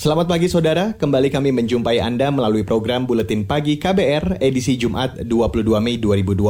Selamat 0.00 0.32
pagi 0.32 0.48
saudara, 0.48 0.96
kembali 0.96 1.28
kami 1.28 1.52
menjumpai 1.52 2.00
Anda 2.00 2.32
melalui 2.32 2.64
program 2.64 3.04
Buletin 3.04 3.44
Pagi 3.44 3.76
KBR 3.76 4.40
edisi 4.40 4.80
Jumat 4.80 5.28
22 5.28 5.76
Mei 5.76 6.00
2020 6.00 6.40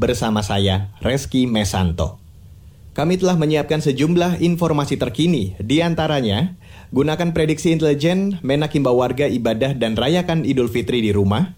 bersama 0.00 0.40
saya, 0.40 0.88
Reski 1.04 1.44
Mesanto. 1.44 2.16
Kami 2.96 3.20
telah 3.20 3.36
menyiapkan 3.36 3.84
sejumlah 3.84 4.40
informasi 4.40 4.96
terkini, 4.96 5.52
di 5.60 5.84
antaranya 5.84 6.56
gunakan 6.88 7.36
prediksi 7.36 7.76
intelijen, 7.76 8.40
menak 8.40 8.72
himbau 8.72 8.96
warga 8.96 9.28
ibadah 9.28 9.76
dan 9.76 9.92
rayakan 9.92 10.48
Idul 10.48 10.72
Fitri 10.72 11.04
di 11.04 11.12
rumah, 11.12 11.52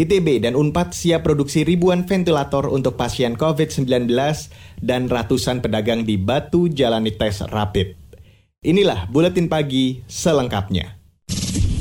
ITB 0.00 0.48
dan 0.48 0.56
UNPAD 0.56 0.96
siap 0.96 1.28
produksi 1.28 1.68
ribuan 1.68 2.08
ventilator 2.08 2.72
untuk 2.72 2.96
pasien 2.96 3.36
COVID-19 3.36 4.08
dan 4.80 5.12
ratusan 5.12 5.60
pedagang 5.60 6.08
di 6.08 6.16
Batu 6.16 6.72
jalani 6.72 7.12
tes 7.12 7.44
rapid. 7.52 8.03
Inilah 8.64 9.04
Buletin 9.12 9.44
Pagi 9.44 10.00
selengkapnya. 10.08 10.96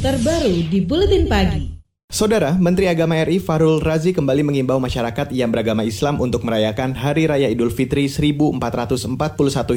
Terbaru 0.03 0.67
di 0.67 0.83
Buletin 0.83 1.31
Pagi. 1.31 1.79
Saudara, 2.11 2.59
Menteri 2.59 2.91
Agama 2.91 3.15
RI 3.23 3.39
Farul 3.39 3.79
Razi 3.79 4.11
kembali 4.11 4.43
mengimbau 4.43 4.83
masyarakat 4.83 5.31
yang 5.31 5.47
beragama 5.47 5.87
Islam 5.87 6.19
untuk 6.19 6.43
merayakan 6.43 6.91
Hari 6.91 7.31
Raya 7.31 7.47
Idul 7.47 7.71
Fitri 7.71 8.11
1441 8.11 9.07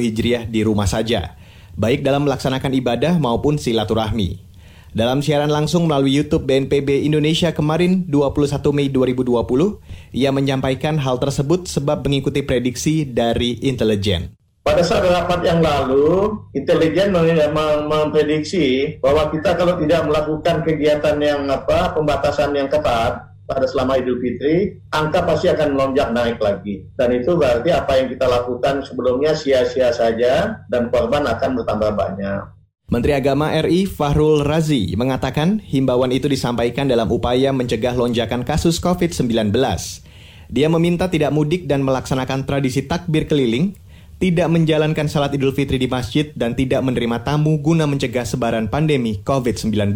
Hijriah 0.03 0.51
di 0.51 0.67
rumah 0.67 0.83
saja, 0.83 1.39
baik 1.79 2.03
dalam 2.03 2.27
melaksanakan 2.27 2.75
ibadah 2.75 3.15
maupun 3.23 3.55
silaturahmi. 3.55 4.43
Dalam 4.91 5.23
siaran 5.23 5.47
langsung 5.47 5.87
melalui 5.87 6.11
YouTube 6.11 6.43
BNPB 6.43 7.07
Indonesia 7.07 7.55
kemarin 7.55 8.03
21 8.11 8.51
Mei 8.75 8.91
2020, 8.91 9.79
ia 10.11 10.35
menyampaikan 10.35 10.99
hal 10.99 11.23
tersebut 11.23 11.71
sebab 11.71 12.03
mengikuti 12.03 12.43
prediksi 12.43 13.07
dari 13.07 13.63
intelijen. 13.63 14.35
Pada 14.67 14.83
saat 14.83 15.07
rapat 15.07 15.47
yang 15.47 15.63
lalu, 15.63 16.27
intelijen 16.51 17.15
memprediksi 17.87 18.99
bahwa 18.99 19.31
kita 19.31 19.55
kalau 19.55 19.79
tidak 19.79 20.03
melakukan 20.03 20.59
kegiatan 20.67 21.15
yang 21.23 21.47
apa 21.47 21.95
pembatasan 21.95 22.51
yang 22.51 22.67
ketat 22.67 23.31
pada 23.47 23.63
selama 23.63 23.95
Idul 23.95 24.19
Fitri, 24.19 24.75
angka 24.91 25.23
pasti 25.23 25.47
akan 25.47 25.71
melonjak 25.71 26.11
naik 26.11 26.43
lagi. 26.43 26.83
Dan 26.99 27.15
itu 27.15 27.39
berarti 27.39 27.71
apa 27.71 27.95
yang 27.95 28.11
kita 28.11 28.27
lakukan 28.27 28.83
sebelumnya 28.83 29.31
sia-sia 29.39 29.95
saja 29.95 30.59
dan 30.67 30.91
korban 30.91 31.23
akan 31.23 31.63
bertambah 31.63 31.91
banyak. 31.95 32.41
Menteri 32.91 33.15
Agama 33.15 33.55
RI 33.63 33.87
Fahrul 33.87 34.43
Razi 34.43 34.99
mengatakan 34.99 35.63
himbauan 35.63 36.11
itu 36.11 36.27
disampaikan 36.27 36.91
dalam 36.91 37.07
upaya 37.07 37.55
mencegah 37.55 37.95
lonjakan 37.95 38.43
kasus 38.43 38.83
COVID-19. 38.83 39.31
Dia 40.51 40.67
meminta 40.67 41.07
tidak 41.07 41.31
mudik 41.31 41.71
dan 41.71 41.87
melaksanakan 41.87 42.43
tradisi 42.43 42.83
takbir 42.83 43.31
keliling 43.31 43.86
tidak 44.17 44.49
menjalankan 44.49 45.05
salat 45.05 45.37
Idul 45.37 45.53
Fitri 45.53 45.77
di 45.77 45.85
masjid 45.85 46.33
dan 46.33 46.57
tidak 46.57 46.81
menerima 46.81 47.21
tamu 47.21 47.61
guna 47.61 47.85
mencegah 47.85 48.25
sebaran 48.25 48.65
pandemi 48.65 49.21
COVID-19. 49.21 49.93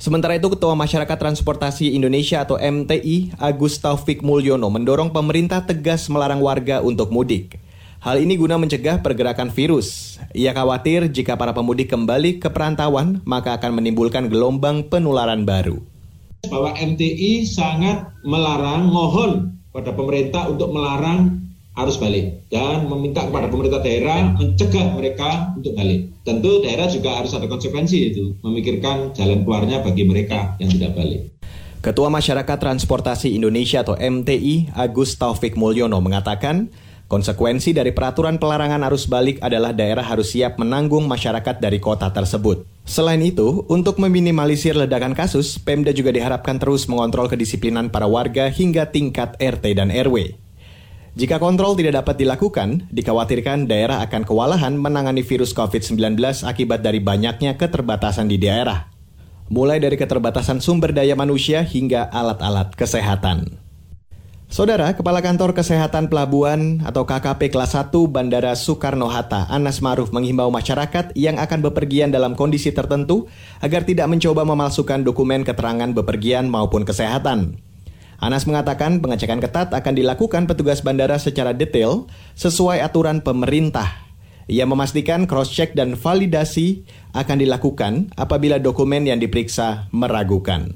Sementara 0.00 0.34
itu, 0.34 0.50
Ketua 0.50 0.74
Masyarakat 0.74 1.14
Transportasi 1.14 1.94
Indonesia 1.94 2.42
atau 2.42 2.58
MTI, 2.58 3.38
Agus 3.38 3.78
Taufik 3.78 4.24
Mulyono, 4.24 4.66
mendorong 4.66 5.14
pemerintah 5.14 5.62
tegas 5.62 6.10
melarang 6.10 6.42
warga 6.42 6.82
untuk 6.82 7.14
mudik. 7.14 7.60
Hal 8.02 8.18
ini 8.18 8.34
guna 8.34 8.58
mencegah 8.58 8.98
pergerakan 8.98 9.54
virus. 9.54 10.18
Ia 10.34 10.50
khawatir 10.50 11.06
jika 11.06 11.38
para 11.38 11.54
pemudik 11.54 11.86
kembali 11.86 12.42
ke 12.42 12.50
perantauan, 12.50 13.22
maka 13.22 13.54
akan 13.54 13.78
menimbulkan 13.78 14.26
gelombang 14.26 14.90
penularan 14.90 15.46
baru. 15.46 15.78
Bahwa 16.50 16.74
MTI 16.74 17.46
sangat 17.46 18.10
melarang, 18.26 18.90
mohon 18.90 19.54
pada 19.70 19.94
pemerintah 19.94 20.50
untuk 20.50 20.74
melarang 20.74 21.51
harus 21.72 21.96
balik 21.96 22.44
dan 22.52 22.84
meminta 22.84 23.24
kepada 23.24 23.48
pemerintah 23.48 23.80
daerah 23.80 24.36
mencegah 24.36 24.92
mereka 24.92 25.56
untuk 25.56 25.72
balik. 25.72 26.12
Tentu 26.22 26.60
daerah 26.60 26.86
juga 26.86 27.16
harus 27.18 27.32
ada 27.32 27.48
konsekuensi 27.48 27.98
itu, 28.12 28.36
memikirkan 28.44 29.16
jalan 29.16 29.42
keluarnya 29.42 29.80
bagi 29.80 30.04
mereka 30.04 30.54
yang 30.60 30.68
tidak 30.68 30.92
balik. 30.94 31.32
Ketua 31.82 32.14
Masyarakat 32.14 32.58
Transportasi 32.62 33.34
Indonesia 33.34 33.82
atau 33.82 33.98
MTI 33.98 34.70
Agus 34.70 35.18
Taufik 35.18 35.58
Mulyono 35.58 35.98
mengatakan, 35.98 36.70
konsekuensi 37.10 37.74
dari 37.74 37.90
peraturan 37.90 38.38
pelarangan 38.38 38.86
arus 38.86 39.10
balik 39.10 39.42
adalah 39.42 39.74
daerah 39.74 40.06
harus 40.06 40.30
siap 40.30 40.62
menanggung 40.62 41.10
masyarakat 41.10 41.58
dari 41.58 41.82
kota 41.82 42.06
tersebut. 42.14 42.62
Selain 42.86 43.18
itu, 43.18 43.66
untuk 43.66 43.98
meminimalisir 43.98 44.78
ledakan 44.78 45.18
kasus, 45.18 45.58
Pemda 45.58 45.90
juga 45.90 46.14
diharapkan 46.14 46.62
terus 46.62 46.86
mengontrol 46.86 47.26
kedisiplinan 47.26 47.90
para 47.90 48.06
warga 48.06 48.46
hingga 48.46 48.86
tingkat 48.86 49.34
RT 49.42 49.74
dan 49.74 49.90
RW. 49.90 50.41
Jika 51.12 51.36
kontrol 51.36 51.76
tidak 51.76 52.00
dapat 52.00 52.24
dilakukan, 52.24 52.88
dikhawatirkan 52.88 53.68
daerah 53.68 54.00
akan 54.00 54.24
kewalahan 54.24 54.72
menangani 54.72 55.20
virus 55.20 55.52
COVID-19 55.52 56.16
akibat 56.48 56.80
dari 56.80 57.04
banyaknya 57.04 57.60
keterbatasan 57.60 58.32
di 58.32 58.40
daerah. 58.40 58.88
Mulai 59.52 59.76
dari 59.76 60.00
keterbatasan 60.00 60.64
sumber 60.64 60.96
daya 60.96 61.12
manusia 61.12 61.60
hingga 61.68 62.08
alat-alat 62.08 62.72
kesehatan. 62.72 63.60
Saudara, 64.48 64.96
Kepala 64.96 65.20
Kantor 65.20 65.52
Kesehatan 65.52 66.08
Pelabuhan 66.08 66.80
atau 66.84 67.04
KKP 67.04 67.52
Kelas 67.52 67.76
1 67.76 67.92
Bandara 68.08 68.56
Soekarno-Hatta, 68.56 69.52
Anas 69.52 69.84
Maruf 69.84 70.16
menghimbau 70.16 70.48
masyarakat 70.48 71.12
yang 71.12 71.36
akan 71.36 71.60
bepergian 71.60 72.08
dalam 72.08 72.36
kondisi 72.36 72.72
tertentu 72.72 73.28
agar 73.60 73.84
tidak 73.84 74.08
mencoba 74.08 74.48
memalsukan 74.48 75.04
dokumen 75.04 75.44
keterangan 75.44 75.92
bepergian 75.92 76.48
maupun 76.48 76.88
kesehatan. 76.88 77.60
Anas 78.22 78.46
mengatakan 78.46 79.02
pengecekan 79.02 79.42
ketat 79.42 79.74
akan 79.74 79.98
dilakukan 79.98 80.46
petugas 80.46 80.78
bandara 80.78 81.18
secara 81.18 81.50
detail 81.50 82.06
sesuai 82.38 82.78
aturan 82.78 83.18
pemerintah. 83.18 84.06
Ia 84.46 84.62
memastikan 84.62 85.26
cross-check 85.26 85.74
dan 85.74 85.98
validasi 85.98 86.86
akan 87.18 87.42
dilakukan 87.42 88.14
apabila 88.14 88.62
dokumen 88.62 89.10
yang 89.10 89.18
diperiksa 89.18 89.90
meragukan 89.90 90.70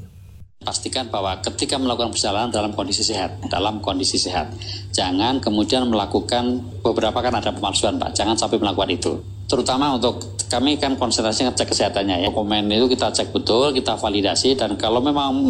pastikan 0.66 1.06
bahwa 1.06 1.38
ketika 1.46 1.78
melakukan 1.78 2.10
perjalanan 2.10 2.50
dalam 2.50 2.74
kondisi 2.74 3.06
sehat, 3.06 3.38
dalam 3.46 3.78
kondisi 3.78 4.18
sehat. 4.18 4.50
Jangan 4.90 5.38
kemudian 5.38 5.86
melakukan 5.86 6.58
beberapa 6.82 7.22
kan 7.22 7.38
ada 7.38 7.54
pemalsuan, 7.54 8.02
Pak. 8.02 8.18
Jangan 8.18 8.34
sampai 8.34 8.58
melakukan 8.58 8.90
itu. 8.90 9.22
Terutama 9.46 9.94
untuk 9.94 10.34
kami 10.50 10.74
kan 10.82 10.98
konsentrasi 10.98 11.46
ngecek 11.46 11.70
kesehatannya 11.70 12.26
ya. 12.26 12.34
Dokumen 12.34 12.66
itu 12.66 12.90
kita 12.90 13.14
cek 13.14 13.30
betul, 13.30 13.70
kita 13.70 13.94
validasi 13.94 14.58
dan 14.58 14.74
kalau 14.74 14.98
memang 14.98 15.46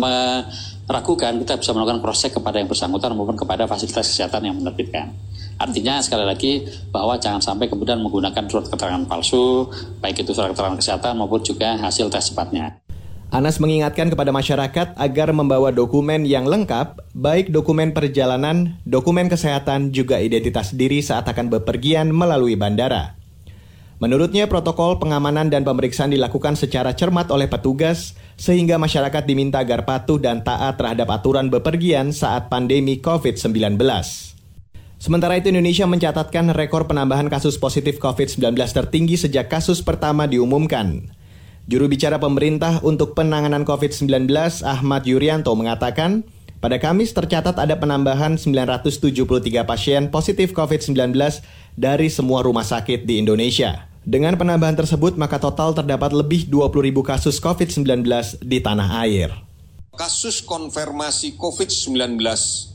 meragukan 0.86 1.34
kita 1.42 1.58
bisa 1.58 1.70
melakukan 1.74 1.98
check 2.14 2.32
kepada 2.38 2.62
yang 2.62 2.70
bersangkutan 2.70 3.10
maupun 3.12 3.34
kepada 3.34 3.66
fasilitas 3.66 4.06
kesehatan 4.06 4.42
yang 4.46 4.56
menerbitkan. 4.58 5.12
Artinya 5.58 5.98
sekali 5.98 6.24
lagi 6.24 6.52
bahwa 6.94 7.18
jangan 7.18 7.42
sampai 7.42 7.66
kemudian 7.66 7.98
menggunakan 8.00 8.46
surat 8.46 8.70
keterangan 8.70 9.04
palsu, 9.04 9.66
baik 9.98 10.22
itu 10.22 10.30
surat 10.32 10.54
keterangan 10.54 10.78
kesehatan 10.78 11.12
maupun 11.18 11.42
juga 11.42 11.74
hasil 11.76 12.06
tes 12.08 12.30
cepatnya. 12.30 12.78
Anas 13.34 13.58
mengingatkan 13.58 14.06
kepada 14.06 14.30
masyarakat 14.30 14.94
agar 14.94 15.28
membawa 15.34 15.74
dokumen 15.74 16.22
yang 16.22 16.46
lengkap, 16.46 17.10
baik 17.10 17.50
dokumen 17.50 17.90
perjalanan, 17.90 18.78
dokumen 18.86 19.26
kesehatan, 19.26 19.90
juga 19.90 20.22
identitas 20.22 20.70
diri 20.70 21.02
saat 21.02 21.26
akan 21.26 21.50
bepergian 21.50 22.14
melalui 22.14 22.54
bandara. 22.54 23.18
Menurutnya, 23.96 24.44
protokol 24.44 25.00
pengamanan 25.00 25.48
dan 25.48 25.64
pemeriksaan 25.64 26.12
dilakukan 26.12 26.52
secara 26.52 26.92
cermat 26.92 27.32
oleh 27.32 27.48
petugas, 27.48 28.12
sehingga 28.36 28.76
masyarakat 28.76 29.24
diminta 29.24 29.64
agar 29.64 29.88
patuh 29.88 30.20
dan 30.20 30.44
taat 30.44 30.76
terhadap 30.76 31.08
aturan 31.08 31.48
bepergian 31.48 32.12
saat 32.12 32.52
pandemi 32.52 33.00
COVID-19. 33.00 33.80
Sementara 35.00 35.40
itu, 35.40 35.48
Indonesia 35.48 35.88
mencatatkan 35.88 36.52
rekor 36.52 36.84
penambahan 36.84 37.32
kasus 37.32 37.56
positif 37.56 37.96
COVID-19 37.96 38.52
tertinggi 38.52 39.16
sejak 39.16 39.48
kasus 39.48 39.80
pertama 39.80 40.28
diumumkan. 40.28 41.08
Juru 41.64 41.88
bicara 41.88 42.20
pemerintah 42.20 42.84
untuk 42.84 43.16
penanganan 43.16 43.64
COVID-19 43.64 44.28
Ahmad 44.60 45.08
Yuryanto 45.08 45.56
mengatakan, 45.56 46.20
pada 46.56 46.80
Kamis 46.80 47.12
tercatat 47.12 47.60
ada 47.60 47.76
penambahan 47.76 48.40
973 48.40 49.68
pasien 49.68 50.08
positif 50.08 50.56
COVID-19 50.56 51.12
dari 51.76 52.08
semua 52.08 52.40
rumah 52.42 52.64
sakit 52.64 53.04
di 53.04 53.20
Indonesia. 53.20 53.86
Dengan 54.06 54.38
penambahan 54.38 54.74
tersebut, 54.74 55.18
maka 55.18 55.36
total 55.36 55.76
terdapat 55.76 56.14
lebih 56.16 56.48
20 56.48 56.88
ribu 56.88 57.04
kasus 57.04 57.36
COVID-19 57.36 58.06
di 58.42 58.58
tanah 58.64 59.02
air. 59.04 59.30
Kasus 59.96 60.40
konfirmasi 60.44 61.36
COVID-19 61.36 62.20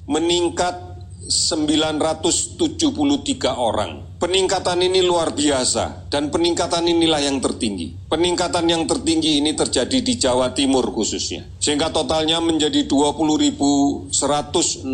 meningkat 0.10 0.91
973 1.30 3.54
orang. 3.54 4.10
Peningkatan 4.22 4.86
ini 4.86 5.02
luar 5.02 5.34
biasa 5.34 6.06
dan 6.10 6.30
peningkatan 6.30 6.86
inilah 6.86 7.22
yang 7.26 7.42
tertinggi. 7.42 7.90
Peningkatan 8.10 8.70
yang 8.70 8.86
tertinggi 8.86 9.42
ini 9.42 9.56
terjadi 9.58 10.02
di 10.02 10.16
Jawa 10.18 10.54
Timur 10.54 10.92
khususnya. 10.94 11.46
Sehingga 11.58 11.90
totalnya 11.90 12.38
menjadi 12.38 12.86
20.162 12.86 14.86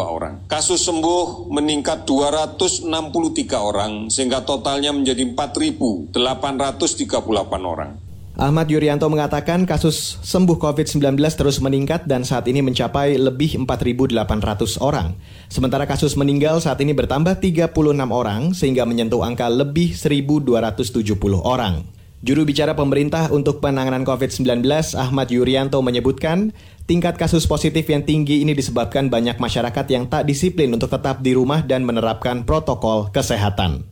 orang. 0.00 0.40
Kasus 0.48 0.88
sembuh 0.88 1.52
meningkat 1.52 2.08
263 2.08 2.88
orang 3.60 4.08
sehingga 4.08 4.40
totalnya 4.44 4.92
menjadi 4.96 5.24
4.838 5.36 7.64
orang. 7.64 8.11
Ahmad 8.32 8.64
Yuryanto 8.72 9.04
mengatakan 9.12 9.68
kasus 9.68 10.16
sembuh 10.24 10.56
COVID-19 10.56 11.20
terus 11.36 11.60
meningkat 11.60 12.08
dan 12.08 12.24
saat 12.24 12.48
ini 12.48 12.64
mencapai 12.64 13.20
lebih 13.20 13.60
4.800 13.60 14.80
orang. 14.80 15.12
Sementara 15.52 15.84
kasus 15.84 16.16
meninggal 16.16 16.56
saat 16.64 16.80
ini 16.80 16.96
bertambah 16.96 17.36
36 17.44 17.76
orang 18.08 18.56
sehingga 18.56 18.88
menyentuh 18.88 19.20
angka 19.20 19.52
lebih 19.52 19.92
1.270 19.92 20.48
orang. 21.44 21.84
Juru 22.24 22.48
bicara 22.48 22.72
pemerintah 22.72 23.28
untuk 23.28 23.60
penanganan 23.60 24.06
COVID-19 24.08 24.64
Ahmad 24.96 25.28
Yuryanto 25.28 25.84
menyebutkan 25.84 26.56
tingkat 26.88 27.20
kasus 27.20 27.44
positif 27.44 27.84
yang 27.90 28.00
tinggi 28.00 28.40
ini 28.40 28.56
disebabkan 28.56 29.12
banyak 29.12 29.36
masyarakat 29.36 29.86
yang 29.92 30.08
tak 30.08 30.24
disiplin 30.24 30.72
untuk 30.72 30.88
tetap 30.88 31.20
di 31.20 31.36
rumah 31.36 31.60
dan 31.60 31.84
menerapkan 31.84 32.48
protokol 32.48 33.12
kesehatan. 33.12 33.84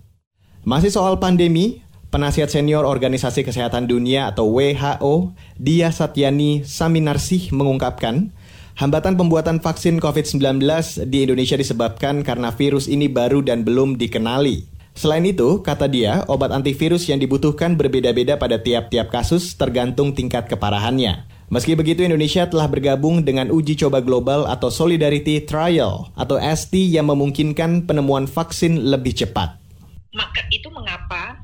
Masih 0.64 0.94
soal 0.94 1.20
pandemi, 1.20 1.84
Penasihat 2.11 2.51
senior 2.51 2.83
Organisasi 2.83 3.47
Kesehatan 3.47 3.87
Dunia 3.87 4.35
atau 4.35 4.51
WHO, 4.59 5.31
Dia 5.55 5.95
Satyani 5.95 6.67
Saminarsih 6.67 7.55
mengungkapkan, 7.55 8.35
hambatan 8.75 9.15
pembuatan 9.15 9.62
vaksin 9.62 10.03
COVID-19 10.03 10.59
di 11.07 11.23
Indonesia 11.23 11.55
disebabkan 11.55 12.27
karena 12.27 12.51
virus 12.51 12.91
ini 12.91 13.07
baru 13.07 13.47
dan 13.47 13.62
belum 13.62 13.95
dikenali. 13.95 14.67
Selain 14.99 15.23
itu, 15.23 15.62
kata 15.62 15.87
dia, 15.87 16.27
obat 16.27 16.51
antivirus 16.51 17.07
yang 17.07 17.23
dibutuhkan 17.23 17.79
berbeda-beda 17.79 18.35
pada 18.43 18.59
tiap-tiap 18.59 19.15
kasus 19.15 19.55
tergantung 19.55 20.11
tingkat 20.11 20.51
keparahannya. 20.51 21.31
Meski 21.47 21.79
begitu, 21.79 22.03
Indonesia 22.03 22.43
telah 22.51 22.67
bergabung 22.67 23.23
dengan 23.23 23.55
uji 23.55 23.79
coba 23.79 24.03
global 24.03 24.51
atau 24.51 24.67
Solidarity 24.67 25.47
Trial 25.47 26.11
atau 26.19 26.43
ST 26.43 26.75
yang 26.75 27.07
memungkinkan 27.07 27.87
penemuan 27.87 28.27
vaksin 28.27 28.83
lebih 28.91 29.15
cepat. 29.15 29.62
Maka 30.11 30.43
itu 30.51 30.67
mengapa 30.75 31.39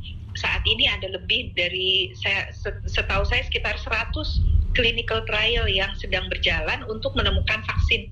saat 0.46 0.62
ini 0.62 0.87
ada 0.87 1.10
lebih 1.10 1.50
dari 1.58 2.14
saya 2.14 2.54
setahu 2.87 3.26
saya 3.26 3.43
sekitar 3.43 3.75
100 3.75 4.14
clinical 4.78 5.26
trial 5.26 5.66
yang 5.66 5.90
sedang 5.98 6.31
berjalan 6.31 6.87
untuk 6.87 7.19
menemukan 7.19 7.66
vaksin 7.66 8.06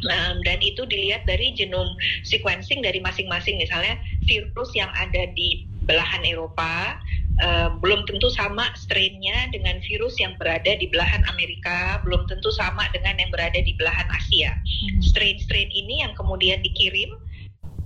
Um, 0.00 0.40
dan 0.48 0.64
itu 0.64 0.88
dilihat 0.88 1.28
dari 1.28 1.52
genome 1.52 1.92
sequencing 2.24 2.80
dari 2.80 3.04
masing-masing 3.04 3.60
misalnya 3.60 4.00
virus 4.24 4.72
yang 4.72 4.88
ada 4.96 5.28
di 5.36 5.68
belahan 5.84 6.24
Eropa 6.24 6.96
uh, 7.44 7.76
belum 7.84 8.08
tentu 8.08 8.32
sama 8.32 8.72
strainnya 8.72 9.52
dengan 9.52 9.76
virus 9.84 10.16
yang 10.16 10.40
berada 10.40 10.72
di 10.72 10.88
belahan 10.88 11.20
Amerika 11.28 12.00
belum 12.00 12.24
tentu 12.32 12.48
sama 12.48 12.88
dengan 12.96 13.20
yang 13.20 13.28
berada 13.28 13.60
di 13.60 13.76
belahan 13.76 14.08
Asia 14.08 14.56
hmm. 14.56 15.04
strain-strain 15.04 15.68
ini 15.68 16.00
yang 16.00 16.16
kemudian 16.16 16.64
dikirim 16.64 17.20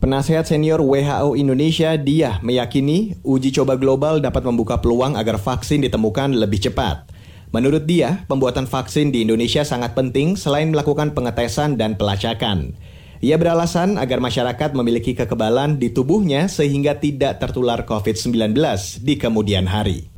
Penasehat 0.05 0.45
senior 0.45 0.85
WHO 0.85 1.33
Indonesia 1.33 1.97
dia 1.97 2.37
meyakini 2.45 3.17
uji 3.25 3.57
coba 3.57 3.73
global 3.81 4.21
dapat 4.21 4.45
membuka 4.45 4.77
peluang 4.77 5.17
agar 5.17 5.41
vaksin 5.41 5.81
ditemukan 5.81 6.37
lebih 6.37 6.61
cepat. 6.61 7.09
Menurut 7.57 7.89
dia, 7.89 8.21
pembuatan 8.29 8.69
vaksin 8.69 9.09
di 9.09 9.25
Indonesia 9.25 9.65
sangat 9.65 9.97
penting 9.97 10.37
selain 10.37 10.77
melakukan 10.77 11.17
pengetesan 11.17 11.81
dan 11.81 11.97
pelacakan. 11.97 12.77
Ia 13.25 13.41
beralasan 13.41 13.97
agar 13.97 14.21
masyarakat 14.21 14.77
memiliki 14.77 15.17
kekebalan 15.17 15.81
di 15.81 15.89
tubuhnya 15.89 16.53
sehingga 16.53 17.01
tidak 17.01 17.41
tertular 17.41 17.89
COVID-19 17.89 18.61
di 19.01 19.17
kemudian 19.17 19.65
hari. 19.65 20.13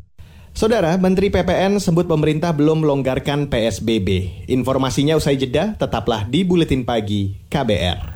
Saudara, 0.50 0.98
Menteri 0.98 1.30
PPN 1.30 1.78
sebut 1.78 2.10
pemerintah 2.10 2.50
belum 2.50 2.82
melonggarkan 2.82 3.46
PSBB. 3.46 4.42
Informasinya 4.50 5.14
usai 5.14 5.38
jeda, 5.38 5.78
tetaplah 5.78 6.26
di 6.26 6.42
Buletin 6.42 6.82
Pagi 6.82 7.38
KBR. 7.46 8.15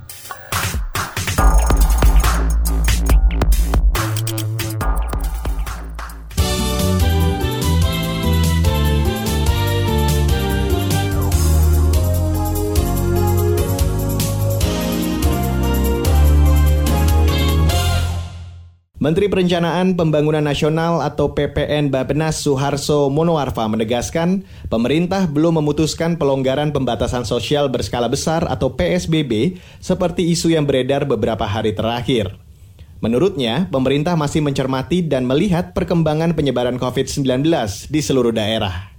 Menteri 19.01 19.25
Perencanaan 19.25 19.97
Pembangunan 19.97 20.45
Nasional 20.45 21.01
atau 21.01 21.33
PPN 21.33 21.89
Bapenas 21.89 22.37
Suharso 22.37 23.09
Monoarfa 23.09 23.65
menegaskan, 23.65 24.45
pemerintah 24.69 25.25
belum 25.25 25.57
memutuskan 25.57 26.21
pelonggaran 26.21 26.69
pembatasan 26.69 27.25
sosial 27.25 27.65
berskala 27.65 28.05
besar 28.05 28.45
atau 28.45 28.77
PSBB 28.77 29.57
seperti 29.81 30.29
isu 30.29 30.53
yang 30.53 30.69
beredar 30.69 31.09
beberapa 31.09 31.49
hari 31.49 31.73
terakhir. 31.73 32.37
Menurutnya, 33.01 33.65
pemerintah 33.73 34.13
masih 34.13 34.45
mencermati 34.45 35.01
dan 35.01 35.25
melihat 35.25 35.73
perkembangan 35.73 36.37
penyebaran 36.37 36.77
COVID-19 36.77 37.25
di 37.89 37.99
seluruh 38.05 38.29
daerah. 38.29 38.93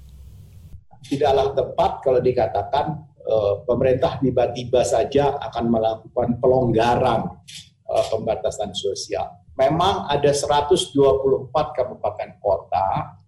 Tidaklah 1.07 1.55
tepat 1.55 2.03
kalau 2.03 2.19
dikatakan 2.19 3.07
uh, 3.23 3.63
pemerintah 3.71 4.19
tiba-tiba 4.19 4.83
saja 4.83 5.39
akan 5.47 5.71
melakukan 5.71 6.43
pelonggaran 6.43 7.39
uh, 7.87 8.05
pembatasan 8.11 8.75
sosial 8.75 9.42
memang 9.57 10.09
ada 10.09 10.33
124 10.33 11.53
kabupaten 11.53 12.31
kota 12.41 13.19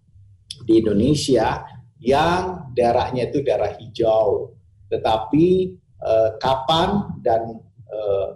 di 0.65 0.81
Indonesia 0.81 1.61
yang 2.01 2.71
daerahnya 2.73 3.29
itu 3.29 3.41
daerah 3.45 3.73
hijau. 3.77 4.53
Tetapi 4.89 5.47
eh, 6.01 6.29
kapan 6.37 7.19
dan 7.21 7.41
eh, 7.89 8.27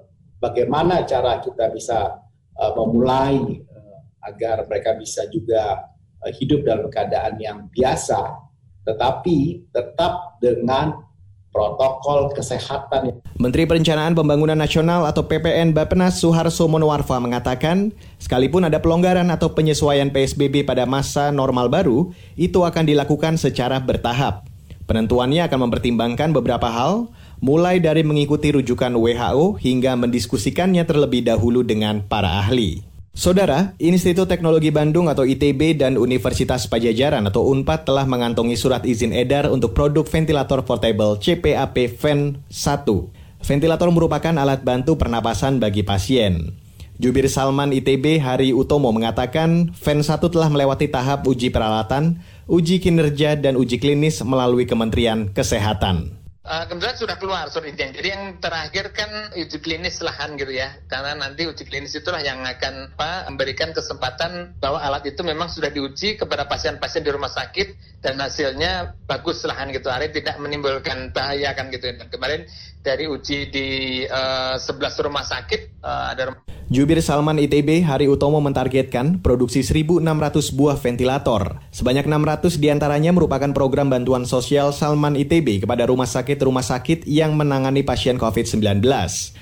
bagaimana 0.42 1.06
cara 1.06 1.38
kita 1.42 1.70
bisa 1.70 2.18
eh, 2.58 2.72
memulai 2.74 3.38
eh, 3.62 3.98
agar 4.26 4.66
mereka 4.66 4.98
bisa 4.98 5.28
juga 5.30 5.86
eh, 6.26 6.34
hidup 6.38 6.66
dalam 6.66 6.88
keadaan 6.90 7.38
yang 7.38 7.70
biasa, 7.70 8.38
tetapi 8.88 9.70
tetap 9.70 10.42
dengan 10.42 10.98
protokol 11.50 12.32
kesehatan. 12.34 13.19
Menteri 13.40 13.64
Perencanaan 13.64 14.20
Pembangunan 14.20 14.60
Nasional 14.60 15.08
atau 15.08 15.24
PPN 15.24 15.72
Bapenas 15.72 16.20
Suharso 16.20 16.68
Monoarfa 16.68 17.24
mengatakan, 17.24 17.96
sekalipun 18.20 18.68
ada 18.68 18.84
pelonggaran 18.84 19.32
atau 19.32 19.56
penyesuaian 19.56 20.12
PSBB 20.12 20.68
pada 20.68 20.84
masa 20.84 21.32
normal 21.32 21.72
baru, 21.72 22.12
itu 22.36 22.68
akan 22.68 22.84
dilakukan 22.84 23.40
secara 23.40 23.80
bertahap. 23.80 24.44
Penentuannya 24.92 25.48
akan 25.48 25.72
mempertimbangkan 25.72 26.36
beberapa 26.36 26.68
hal, 26.68 27.16
mulai 27.40 27.80
dari 27.80 28.04
mengikuti 28.04 28.52
rujukan 28.52 28.92
WHO 28.92 29.56
hingga 29.56 29.96
mendiskusikannya 29.96 30.84
terlebih 30.84 31.24
dahulu 31.24 31.64
dengan 31.64 32.04
para 32.04 32.44
ahli. 32.44 32.84
Saudara, 33.16 33.72
Institut 33.80 34.28
Teknologi 34.28 34.68
Bandung 34.68 35.08
atau 35.08 35.24
ITB 35.24 35.80
dan 35.80 35.96
Universitas 35.96 36.68
Pajajaran 36.68 37.24
atau 37.32 37.48
UNPAD 37.56 37.88
telah 37.88 38.04
mengantongi 38.04 38.60
surat 38.60 38.84
izin 38.84 39.16
edar 39.16 39.48
untuk 39.48 39.72
produk 39.72 40.04
ventilator 40.04 40.60
portable 40.68 41.16
CPAP 41.24 41.88
VEN 42.04 42.44
1. 42.52 43.19
Ventilator 43.40 43.88
merupakan 43.90 44.36
alat 44.36 44.68
bantu 44.68 45.00
pernapasan 45.00 45.64
bagi 45.64 45.82
pasien. 45.88 46.60
Jubir 47.00 47.32
Salman 47.32 47.72
ITB 47.72 48.20
Hari 48.20 48.52
Utomo 48.52 48.92
mengatakan 48.92 49.72
VEN 49.72 50.04
1 50.04 50.20
telah 50.20 50.52
melewati 50.52 50.92
tahap 50.92 51.24
uji 51.24 51.48
peralatan, 51.48 52.20
uji 52.44 52.84
kinerja, 52.84 53.40
dan 53.40 53.56
uji 53.56 53.80
klinis 53.80 54.20
melalui 54.20 54.68
Kementerian 54.68 55.32
Kesehatan. 55.32 56.20
Uh, 56.50 56.66
kebetulan 56.68 56.98
sudah 57.00 57.16
keluar 57.22 57.46
surat. 57.48 57.72
Jadi 57.72 58.10
yang 58.10 58.42
terakhir 58.42 58.92
kan 58.92 59.32
uji 59.38 59.64
klinis 59.64 60.04
lahan 60.04 60.34
gitu 60.36 60.50
ya. 60.50 60.76
Karena 60.92 61.16
nanti 61.16 61.48
uji 61.48 61.64
klinis 61.64 61.96
itulah 61.96 62.20
yang 62.20 62.42
akan 62.44 62.92
apa, 62.98 63.30
memberikan 63.32 63.72
kesempatan 63.72 64.58
bahwa 64.60 64.84
alat 64.84 65.08
itu 65.08 65.22
memang 65.24 65.48
sudah 65.48 65.72
diuji 65.72 66.20
kepada 66.20 66.50
pasien-pasien 66.50 67.06
di 67.06 67.12
rumah 67.14 67.30
sakit 67.32 67.99
dan 68.00 68.16
hasilnya 68.20 68.96
bagus 69.06 69.44
lahan 69.44 69.76
gitu. 69.76 69.92
Hari 69.92 70.12
tidak 70.16 70.40
menimbulkan 70.40 71.12
bahaya 71.12 71.52
kan 71.52 71.68
gitu. 71.72 71.92
Dan 71.92 72.08
kemarin 72.08 72.48
dari 72.80 73.12
uji 73.12 73.52
di 73.52 73.68
uh, 74.08 74.56
eh, 74.56 74.72
11 74.72 75.06
rumah 75.06 75.24
sakit 75.24 75.84
uh, 75.84 76.16
ada 76.16 76.32
rumah 76.32 76.42
Jubir 76.70 77.02
Salman 77.02 77.42
ITB 77.42 77.82
Hari 77.82 78.06
Utomo 78.06 78.38
mentargetkan 78.46 79.26
produksi 79.26 79.66
1.600 79.66 80.06
buah 80.54 80.78
ventilator. 80.78 81.58
Sebanyak 81.74 82.06
600 82.06 82.62
di 82.62 82.70
antaranya 82.70 83.10
merupakan 83.10 83.50
program 83.58 83.90
bantuan 83.90 84.30
sosial 84.30 84.70
Salman 84.70 85.18
ITB 85.18 85.66
kepada 85.66 85.90
rumah 85.90 86.06
sakit-rumah 86.06 86.62
sakit 86.62 87.10
yang 87.10 87.34
menangani 87.34 87.82
pasien 87.82 88.22
COVID-19. 88.22 88.86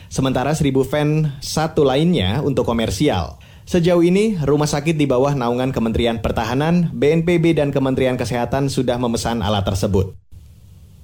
Sementara 0.08 0.56
1.000 0.56 0.72
fan 0.88 1.36
satu 1.44 1.84
lainnya 1.84 2.40
untuk 2.40 2.64
komersial. 2.64 3.44
Sejauh 3.68 4.00
ini, 4.00 4.40
rumah 4.48 4.64
sakit 4.64 4.96
di 4.96 5.04
bawah 5.04 5.36
naungan 5.36 5.76
Kementerian 5.76 6.24
Pertahanan, 6.24 6.88
BNPB, 6.96 7.52
dan 7.52 7.76
Kementerian 7.76 8.16
Kesehatan 8.16 8.72
sudah 8.72 8.96
memesan 8.96 9.44
alat 9.44 9.68
tersebut. 9.68 10.16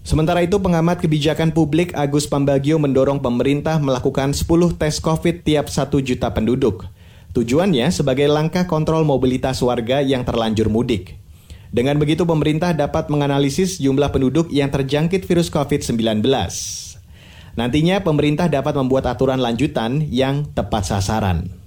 Sementara 0.07 0.39
itu, 0.47 0.55
pengamat 0.63 1.03
kebijakan 1.03 1.51
publik 1.51 1.91
Agus 1.91 2.23
Pambagio 2.23 2.79
mendorong 2.79 3.19
pemerintah 3.19 3.83
melakukan 3.83 4.31
10 4.31 4.79
tes 4.79 4.95
COVID 5.03 5.43
tiap 5.43 5.67
1 5.67 5.91
juta 6.07 6.31
penduduk. 6.31 6.87
Tujuannya 7.35 7.91
sebagai 7.91 8.31
langkah 8.31 8.63
kontrol 8.63 9.03
mobilitas 9.03 9.59
warga 9.59 9.99
yang 9.99 10.23
terlanjur 10.23 10.71
mudik. 10.71 11.19
Dengan 11.67 11.99
begitu, 11.99 12.23
pemerintah 12.23 12.71
dapat 12.71 13.11
menganalisis 13.11 13.75
jumlah 13.83 14.07
penduduk 14.07 14.47
yang 14.55 14.71
terjangkit 14.71 15.27
virus 15.27 15.51
COVID-19. 15.51 16.23
Nantinya, 17.59 17.99
pemerintah 17.99 18.47
dapat 18.47 18.71
membuat 18.79 19.11
aturan 19.11 19.43
lanjutan 19.43 19.99
yang 20.07 20.47
tepat 20.55 20.87
sasaran. 20.87 21.62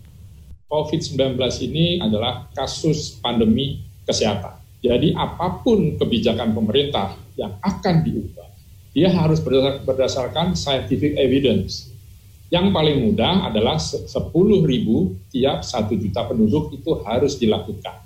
COVID-19 0.66 1.38
ini 1.70 2.02
adalah 2.02 2.50
kasus 2.50 3.22
pandemi 3.22 3.86
kesehatan. 4.02 4.58
Jadi 4.82 5.14
apa 5.14 5.62
pun 5.62 5.94
kebijakan 5.94 6.54
pemerintah 6.54 7.14
yang 7.38 7.54
akan 7.62 8.02
diubah, 8.02 8.50
dia 8.90 9.14
harus 9.14 9.38
berdasarkan 9.86 10.58
scientific 10.58 11.14
evidence. 11.14 11.90
Yang 12.50 12.70
paling 12.70 12.98
mudah 13.02 13.50
adalah 13.50 13.78
10 13.78 14.06
ribu 14.66 15.14
tiap 15.30 15.62
1 15.62 16.02
juta 16.02 16.26
penduduk 16.26 16.74
itu 16.74 16.98
harus 17.02 17.38
dilakukan. 17.38 18.02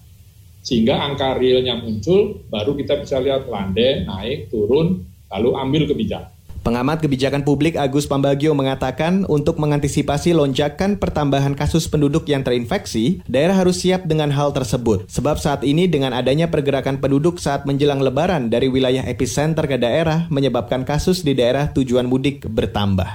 Sehingga 0.60 1.00
angka 1.00 1.40
realnya 1.40 1.80
muncul, 1.80 2.44
baru 2.48 2.76
kita 2.76 3.00
bisa 3.00 3.20
lihat 3.20 3.48
landai, 3.48 4.04
naik, 4.04 4.52
turun, 4.52 5.00
lalu 5.32 5.50
ambil 5.56 5.82
kebijakan. 5.88 6.32
Pengamat 6.60 7.00
kebijakan 7.00 7.40
publik 7.40 7.72
Agus 7.80 8.04
Pambagio 8.04 8.52
mengatakan 8.52 9.24
untuk 9.32 9.56
mengantisipasi 9.56 10.36
lonjakan 10.36 11.00
pertambahan 11.00 11.56
kasus 11.56 11.88
penduduk 11.88 12.28
yang 12.28 12.44
terinfeksi, 12.44 13.24
daerah 13.24 13.56
harus 13.56 13.80
siap 13.80 14.04
dengan 14.04 14.28
hal 14.28 14.52
tersebut. 14.52 15.08
Sebab 15.08 15.40
saat 15.40 15.64
ini 15.64 15.88
dengan 15.88 16.12
adanya 16.12 16.52
pergerakan 16.52 17.00
penduduk 17.00 17.40
saat 17.40 17.64
menjelang 17.64 18.04
lebaran 18.04 18.52
dari 18.52 18.68
wilayah 18.68 19.08
epicenter 19.08 19.64
ke 19.64 19.80
daerah 19.80 20.28
menyebabkan 20.28 20.84
kasus 20.84 21.24
di 21.24 21.32
daerah 21.32 21.72
tujuan 21.72 22.04
mudik 22.04 22.44
bertambah. 22.44 23.08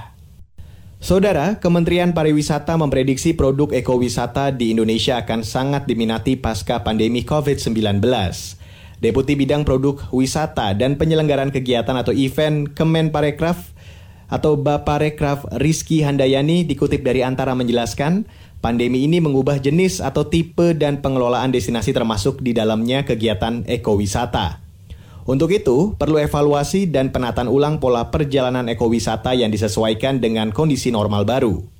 Saudara, 0.98 1.54
Kementerian 1.62 2.10
Pariwisata 2.10 2.74
memprediksi 2.74 3.38
produk 3.38 3.70
ekowisata 3.70 4.50
di 4.50 4.74
Indonesia 4.74 5.22
akan 5.22 5.46
sangat 5.46 5.86
diminati 5.86 6.34
pasca 6.34 6.82
pandemi 6.82 7.22
COVID-19. 7.22 8.02
Deputi 8.96 9.36
Bidang 9.36 9.68
Produk 9.68 10.00
Wisata 10.08 10.72
dan 10.72 10.96
Penyelenggaraan 10.96 11.52
Kegiatan 11.52 11.92
atau 11.92 12.16
Event 12.16 12.72
Kemenparekraf 12.72 13.76
atau 14.32 14.56
Baparekraf 14.56 15.44
Rizky 15.60 16.00
Handayani 16.00 16.64
dikutip 16.64 17.04
dari 17.04 17.20
Antara 17.20 17.52
menjelaskan, 17.52 18.24
pandemi 18.64 19.04
ini 19.04 19.20
mengubah 19.20 19.60
jenis 19.60 20.00
atau 20.00 20.26
tipe 20.26 20.74
dan 20.74 21.04
pengelolaan 21.04 21.52
destinasi 21.52 21.92
termasuk 21.92 22.40
di 22.40 22.56
dalamnya 22.56 23.04
kegiatan 23.04 23.68
ekowisata. 23.68 24.64
Untuk 25.26 25.50
itu, 25.50 25.94
perlu 25.98 26.22
evaluasi 26.22 26.86
dan 26.86 27.10
penataan 27.10 27.50
ulang 27.50 27.82
pola 27.82 28.14
perjalanan 28.14 28.70
ekowisata 28.70 29.34
yang 29.34 29.50
disesuaikan 29.50 30.22
dengan 30.22 30.54
kondisi 30.54 30.94
normal 30.94 31.26
baru. 31.26 31.75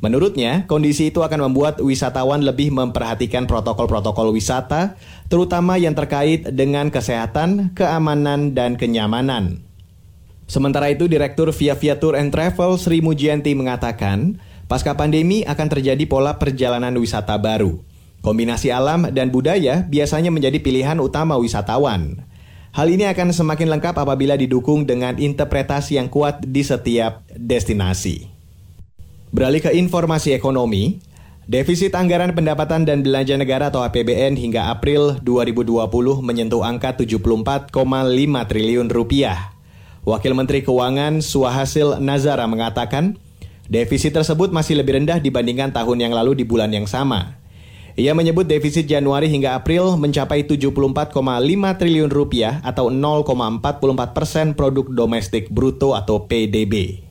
Menurutnya, 0.00 0.64
kondisi 0.64 1.12
itu 1.12 1.20
akan 1.20 1.52
membuat 1.52 1.76
wisatawan 1.84 2.40
lebih 2.40 2.72
memperhatikan 2.72 3.44
protokol-protokol 3.44 4.32
wisata, 4.32 4.96
terutama 5.28 5.76
yang 5.76 5.92
terkait 5.92 6.48
dengan 6.56 6.88
kesehatan, 6.88 7.76
keamanan, 7.76 8.56
dan 8.56 8.80
kenyamanan. 8.80 9.60
Sementara 10.48 10.88
itu, 10.88 11.04
Direktur 11.04 11.52
Via 11.52 11.76
Via 11.76 12.00
Tour 12.00 12.16
and 12.16 12.32
Travel 12.32 12.80
Sri 12.80 13.04
Mujianti 13.04 13.52
mengatakan, 13.52 14.40
pasca 14.72 14.96
pandemi 14.96 15.44
akan 15.44 15.68
terjadi 15.68 16.08
pola 16.08 16.40
perjalanan 16.40 16.96
wisata 16.96 17.36
baru. 17.36 17.84
Kombinasi 18.24 18.72
alam 18.72 19.12
dan 19.12 19.28
budaya 19.28 19.84
biasanya 19.84 20.32
menjadi 20.32 20.64
pilihan 20.64 20.96
utama 20.96 21.36
wisatawan. 21.36 22.24
Hal 22.72 22.86
ini 22.88 23.04
akan 23.04 23.36
semakin 23.36 23.68
lengkap 23.68 23.98
apabila 24.00 24.38
didukung 24.38 24.88
dengan 24.88 25.18
interpretasi 25.20 26.00
yang 26.00 26.08
kuat 26.08 26.40
di 26.40 26.62
setiap 26.62 27.26
destinasi. 27.34 28.29
Beralih 29.30 29.62
ke 29.62 29.70
informasi 29.70 30.34
ekonomi, 30.34 30.98
defisit 31.46 31.94
anggaran 31.94 32.34
pendapatan 32.34 32.82
dan 32.82 33.06
belanja 33.06 33.38
negara 33.38 33.70
atau 33.70 33.78
APBN 33.86 34.34
hingga 34.34 34.74
April 34.74 35.22
2020 35.22 35.86
menyentuh 36.18 36.66
angka 36.66 36.98
74,5 36.98 37.70
triliun 38.50 38.90
rupiah. 38.90 39.54
Wakil 40.02 40.34
Menteri 40.34 40.66
Keuangan 40.66 41.22
Suhasil 41.22 42.02
Nazara 42.02 42.50
mengatakan, 42.50 43.22
defisit 43.70 44.18
tersebut 44.18 44.50
masih 44.50 44.82
lebih 44.82 44.98
rendah 44.98 45.22
dibandingkan 45.22 45.70
tahun 45.70 46.10
yang 46.10 46.12
lalu 46.16 46.34
di 46.34 46.42
bulan 46.42 46.74
yang 46.74 46.90
sama. 46.90 47.38
Ia 47.94 48.18
menyebut 48.18 48.50
defisit 48.50 48.90
Januari 48.90 49.30
hingga 49.30 49.54
April 49.54 49.94
mencapai 49.94 50.42
74,5 50.42 51.14
triliun 51.78 52.10
rupiah 52.10 52.58
atau 52.66 52.90
0,44 52.90 54.10
persen 54.10 54.58
produk 54.58 54.90
domestik 54.90 55.46
bruto 55.54 55.94
atau 55.94 56.26
PDB. 56.26 57.09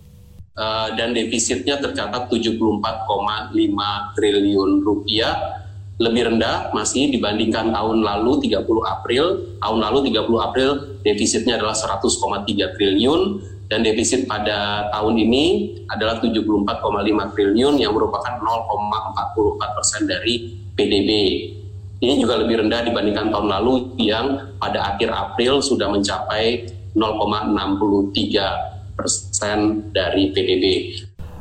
Eh, 0.60 0.90
dan 1.00 1.16
defisitnya 1.16 1.80
tercatat 1.80 2.28
74,5 2.28 4.12
triliun 4.12 4.84
rupiah. 4.84 5.64
Lebih 6.04 6.36
rendah 6.36 6.76
masih 6.76 7.16
dibandingkan 7.16 7.72
tahun 7.72 8.04
lalu 8.04 8.44
30 8.44 8.84
April. 8.84 9.56
Tahun 9.64 9.80
lalu 9.80 10.12
30 10.12 10.44
April 10.44 11.00
defisitnya 11.00 11.56
adalah 11.56 11.72
100,3 11.72 12.76
triliun. 12.76 13.40
Dan 13.72 13.88
defisit 13.88 14.28
pada 14.28 14.92
tahun 14.92 15.16
ini 15.16 15.46
adalah 15.88 16.20
74,5 16.20 17.32
triliun 17.32 17.80
yang 17.80 17.96
merupakan 17.96 18.36
0,44 18.44 19.78
persen 19.80 20.12
dari 20.12 20.60
PDB. 20.76 21.10
Ini 22.04 22.20
juga 22.20 22.36
lebih 22.36 22.68
rendah 22.68 22.84
dibandingkan 22.84 23.32
tahun 23.32 23.48
lalu 23.48 23.96
yang 23.96 24.60
pada 24.60 24.92
akhir 24.92 25.08
April 25.08 25.64
sudah 25.64 25.88
mencapai 25.88 26.68
0,63 26.98 27.40
persen 28.12 28.79
dari 29.94 30.32
PDB. 30.36 30.66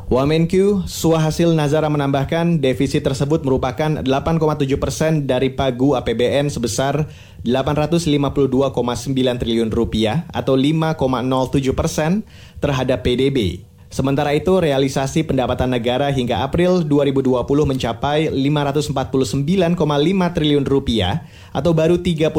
Wamenkyu 0.09 0.89
Suhasil 0.89 1.53
Nazara 1.53 1.93
menambahkan 1.93 2.65
defisit 2.65 3.05
tersebut 3.05 3.45
merupakan 3.45 4.01
8,7 4.01 4.81
persen 4.81 5.29
dari 5.29 5.53
pagu 5.53 5.93
APBN 6.01 6.49
sebesar 6.49 7.13
852,9 7.45 8.73
triliun 9.13 9.69
rupiah 9.69 10.25
atau 10.33 10.57
5,07 10.57 11.77
persen 11.77 12.25
terhadap 12.57 13.05
PDB. 13.05 13.69
Sementara 13.89 14.37
itu, 14.37 14.53
realisasi 14.57 15.25
pendapatan 15.29 15.73
negara 15.77 16.09
hingga 16.09 16.41
April 16.41 16.85
2020 16.85 17.45
mencapai 17.69 18.33
549,5 18.33 19.45
triliun 20.37 20.65
rupiah 20.65 21.29
atau 21.53 21.73
baru 21.77 22.01
31,2 22.01 22.33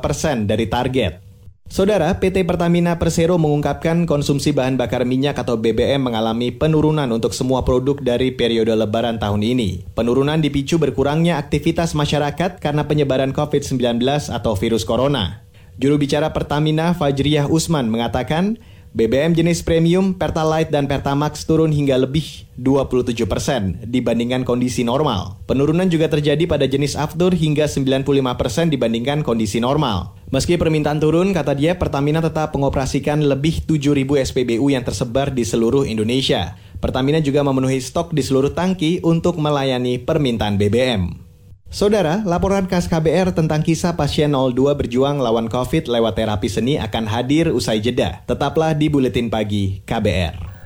persen 0.00 0.44
dari 0.48 0.68
target. 0.68 1.25
Saudara, 1.66 2.22
PT 2.22 2.46
Pertamina 2.46 2.94
Persero 2.94 3.42
mengungkapkan 3.42 4.06
konsumsi 4.06 4.54
bahan 4.54 4.78
bakar 4.78 5.02
minyak 5.02 5.42
atau 5.42 5.58
BBM 5.58 5.98
mengalami 5.98 6.54
penurunan 6.54 7.10
untuk 7.10 7.34
semua 7.34 7.66
produk 7.66 7.98
dari 7.98 8.30
periode 8.30 8.70
lebaran 8.70 9.18
tahun 9.18 9.42
ini. 9.42 9.82
Penurunan 9.98 10.38
dipicu 10.38 10.78
berkurangnya 10.78 11.42
aktivitas 11.42 11.98
masyarakat 11.98 12.62
karena 12.62 12.86
penyebaran 12.86 13.34
COVID-19 13.34 13.98
atau 14.30 14.54
virus 14.54 14.86
corona. 14.86 15.42
Juru 15.76 15.98
bicara 15.98 16.30
Pertamina 16.30 16.94
Fajriyah 16.94 17.50
Usman 17.50 17.90
mengatakan, 17.90 18.62
BBM 18.96 19.36
jenis 19.36 19.60
premium, 19.60 20.16
Pertalite, 20.16 20.72
dan 20.72 20.88
Pertamax 20.88 21.44
turun 21.44 21.68
hingga 21.68 22.00
lebih 22.00 22.48
27 22.56 23.12
persen 23.28 23.76
dibandingkan 23.84 24.40
kondisi 24.48 24.88
normal. 24.88 25.36
Penurunan 25.44 25.84
juga 25.92 26.08
terjadi 26.08 26.48
pada 26.48 26.64
jenis 26.64 26.96
Aftur 26.96 27.36
hingga 27.36 27.68
95 27.68 28.08
persen 28.40 28.72
dibandingkan 28.72 29.20
kondisi 29.20 29.60
normal. 29.60 30.15
Meski 30.26 30.58
permintaan 30.58 30.98
turun, 30.98 31.30
kata 31.30 31.54
dia 31.54 31.78
Pertamina 31.78 32.18
tetap 32.18 32.50
mengoperasikan 32.50 33.22
lebih 33.22 33.62
7.000 33.62 34.26
SPBU 34.26 34.74
yang 34.74 34.82
tersebar 34.82 35.30
di 35.30 35.46
seluruh 35.46 35.86
Indonesia. 35.86 36.58
Pertamina 36.82 37.22
juga 37.22 37.46
memenuhi 37.46 37.78
stok 37.78 38.10
di 38.10 38.26
seluruh 38.26 38.50
tangki 38.50 38.98
untuk 39.06 39.38
melayani 39.38 40.02
permintaan 40.02 40.58
BBM. 40.58 41.26
Saudara, 41.70 42.26
laporan 42.26 42.66
khas 42.66 42.90
KBR 42.90 43.38
tentang 43.38 43.62
kisah 43.62 43.94
pasien 43.94 44.34
02 44.34 44.74
berjuang 44.74 45.22
lawan 45.22 45.46
COVID 45.46 45.86
lewat 45.86 46.18
terapi 46.18 46.50
seni 46.50 46.74
akan 46.78 47.06
hadir 47.06 47.54
usai 47.54 47.78
jeda. 47.78 48.26
Tetaplah 48.26 48.74
di 48.74 48.90
Buletin 48.90 49.30
Pagi 49.30 49.82
KBR. 49.86 50.58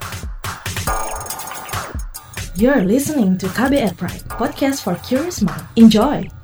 You're 2.56 2.84
listening 2.84 3.36
to 3.40 3.48
KBR 3.52 3.96
Pride, 3.96 4.24
podcast 4.28 4.84
for 4.84 4.96
curious 5.04 5.40
mind. 5.40 5.64
Enjoy! 5.76 6.39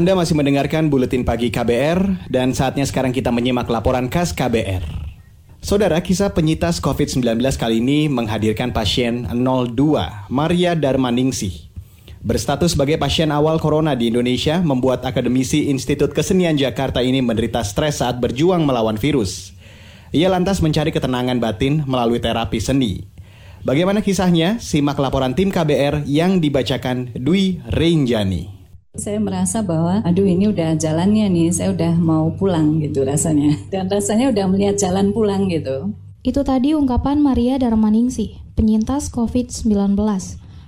Anda 0.00 0.16
masih 0.16 0.32
mendengarkan 0.32 0.88
Buletin 0.88 1.28
Pagi 1.28 1.52
KBR 1.52 2.32
dan 2.32 2.56
saatnya 2.56 2.88
sekarang 2.88 3.12
kita 3.12 3.28
menyimak 3.28 3.68
laporan 3.68 4.08
khas 4.08 4.32
KBR. 4.32 4.80
Saudara, 5.60 6.00
kisah 6.00 6.32
penyintas 6.32 6.80
COVID-19 6.80 7.36
kali 7.60 7.84
ini 7.84 8.08
menghadirkan 8.08 8.72
pasien 8.72 9.28
02, 9.28 9.76
Maria 10.32 10.72
Darmaningsih. 10.72 11.68
Berstatus 12.24 12.72
sebagai 12.72 12.96
pasien 12.96 13.28
awal 13.28 13.60
corona 13.60 13.92
di 13.92 14.08
Indonesia 14.08 14.64
membuat 14.64 15.04
akademisi 15.04 15.68
Institut 15.68 16.16
Kesenian 16.16 16.56
Jakarta 16.56 17.04
ini 17.04 17.20
menderita 17.20 17.60
stres 17.60 18.00
saat 18.00 18.24
berjuang 18.24 18.64
melawan 18.64 18.96
virus. 18.96 19.52
Ia 20.16 20.32
lantas 20.32 20.64
mencari 20.64 20.96
ketenangan 20.96 21.36
batin 21.44 21.84
melalui 21.84 22.24
terapi 22.24 22.56
seni. 22.56 23.04
Bagaimana 23.68 24.00
kisahnya? 24.00 24.64
Simak 24.64 24.96
laporan 24.96 25.36
tim 25.36 25.52
KBR 25.52 26.08
yang 26.08 26.40
dibacakan 26.40 27.12
Dwi 27.20 27.60
Renjani. 27.68 28.59
Saya 29.00 29.16
merasa 29.16 29.64
bahwa, 29.64 30.04
aduh 30.04 30.28
ini 30.28 30.52
udah 30.52 30.76
jalannya 30.76 31.32
nih, 31.32 31.48
saya 31.56 31.72
udah 31.72 31.96
mau 31.96 32.36
pulang 32.36 32.84
gitu 32.84 33.00
rasanya. 33.00 33.56
Dan 33.72 33.88
rasanya 33.88 34.28
udah 34.28 34.44
melihat 34.44 34.76
jalan 34.76 35.16
pulang 35.16 35.48
gitu. 35.48 35.96
Itu 36.20 36.44
tadi 36.44 36.76
ungkapan 36.76 37.16
Maria 37.24 37.56
Darmaningsih, 37.56 38.36
penyintas 38.60 39.08
COVID-19. 39.08 39.96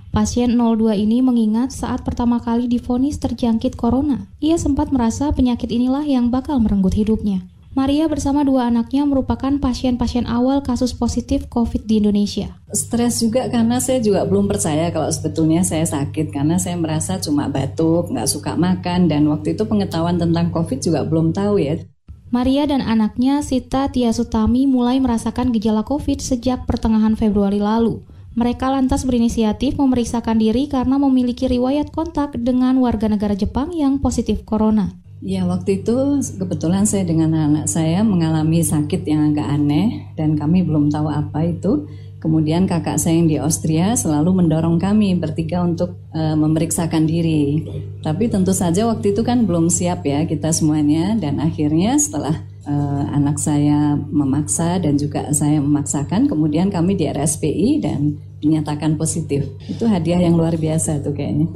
Pasien 0.09 0.49
02 0.57 0.97
ini 0.97 1.21
mengingat 1.21 1.77
saat 1.77 2.01
pertama 2.01 2.41
kali 2.41 2.65
difonis 2.65 3.21
terjangkit 3.21 3.77
corona. 3.77 4.25
Ia 4.41 4.57
sempat 4.57 4.89
merasa 4.89 5.29
penyakit 5.29 5.69
inilah 5.69 6.01
yang 6.01 6.33
bakal 6.33 6.57
merenggut 6.57 6.97
hidupnya. 6.97 7.45
Maria 7.73 8.05
bersama 8.05 8.45
dua 8.45 8.69
anaknya 8.69 9.01
merupakan 9.01 9.49
pasien-pasien 9.57 10.29
awal 10.29 10.61
kasus 10.61 10.93
positif 10.93 11.49
COVID 11.49 11.89
di 11.89 12.05
Indonesia. 12.05 12.53
Stres 12.69 13.17
juga 13.17 13.49
karena 13.49 13.81
saya 13.81 13.97
juga 13.97 14.29
belum 14.29 14.45
percaya 14.45 14.93
kalau 14.93 15.09
sebetulnya 15.09 15.65
saya 15.65 15.81
sakit 15.81 16.29
karena 16.29 16.61
saya 16.61 16.77
merasa 16.77 17.17
cuma 17.17 17.49
batuk, 17.49 18.13
nggak 18.13 18.29
suka 18.29 18.53
makan, 18.53 19.09
dan 19.09 19.25
waktu 19.25 19.57
itu 19.57 19.65
pengetahuan 19.65 20.21
tentang 20.21 20.53
COVID 20.53 20.85
juga 20.85 21.01
belum 21.01 21.33
tahu 21.33 21.57
ya. 21.57 21.81
Maria 22.29 22.69
dan 22.69 22.85
anaknya 22.85 23.41
Sita 23.41 23.89
Tiasutami 23.89 24.69
mulai 24.69 25.01
merasakan 25.01 25.49
gejala 25.49 25.81
COVID 25.81 26.21
sejak 26.21 26.69
pertengahan 26.69 27.17
Februari 27.17 27.57
lalu. 27.57 28.05
Mereka 28.37 28.69
lantas 28.69 29.01
berinisiatif 29.01 29.81
memeriksakan 29.81 30.37
diri 30.37 30.69
karena 30.69 31.01
memiliki 31.01 31.49
riwayat 31.49 31.89
kontak 31.89 32.37
dengan 32.37 32.77
warga 32.81 33.09
negara 33.09 33.33
Jepang 33.33 33.73
yang 33.73 33.97
positif 33.97 34.45
corona. 34.45 35.02
Ya 35.23 35.47
waktu 35.47 35.79
itu 35.79 36.19
kebetulan 36.35 36.83
saya 36.83 37.07
dengan 37.07 37.31
anak 37.31 37.71
saya 37.71 38.03
mengalami 38.03 38.59
sakit 38.59 39.07
yang 39.07 39.31
agak 39.31 39.47
aneh 39.47 40.11
dan 40.19 40.35
kami 40.35 40.67
belum 40.67 40.91
tahu 40.91 41.07
apa 41.07 41.47
itu. 41.47 41.87
Kemudian 42.19 42.67
kakak 42.67 42.99
saya 42.99 43.19
yang 43.19 43.27
di 43.27 43.35
Austria 43.39 43.95
selalu 43.99 44.43
mendorong 44.43 44.79
kami 44.79 45.15
bertiga 45.15 45.63
untuk 45.63 45.95
uh, 46.15 46.35
memeriksakan 46.35 47.07
diri. 47.07 47.63
Tapi 48.03 48.31
tentu 48.31 48.51
saja 48.51 48.87
waktu 48.87 49.15
itu 49.15 49.23
kan 49.23 49.43
belum 49.47 49.67
siap 49.67 50.03
ya 50.07 50.23
kita 50.27 50.51
semuanya 50.51 51.15
dan 51.19 51.43
akhirnya 51.43 51.99
setelah 51.99 52.43
uh, 52.67 53.03
anak 53.11 53.39
saya 53.39 53.95
memaksa 53.95 54.79
dan 54.79 54.95
juga 54.95 55.31
saya 55.35 55.59
memaksakan, 55.59 56.31
kemudian 56.31 56.71
kami 56.71 56.95
di 56.95 57.07
RSPI 57.11 57.83
dan 57.83 58.19
dinyatakan 58.39 58.95
positif. 58.95 59.43
Itu 59.67 59.87
hadiah 59.87 60.19
yang 60.23 60.35
luar 60.39 60.55
biasa 60.55 61.03
tuh 61.03 61.15
kayaknya. 61.15 61.47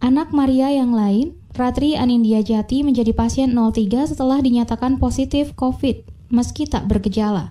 Anak 0.00 0.30
Maria 0.32 0.72
yang 0.72 0.94
lain 0.94 1.34
Ratri 1.58 1.98
Anindya 1.98 2.38
Jati 2.38 2.86
menjadi 2.86 3.10
pasien 3.10 3.50
03 3.50 4.14
setelah 4.14 4.38
dinyatakan 4.38 5.02
positif 5.02 5.58
COVID, 5.58 6.06
meski 6.30 6.70
tak 6.70 6.86
bergejala. 6.86 7.50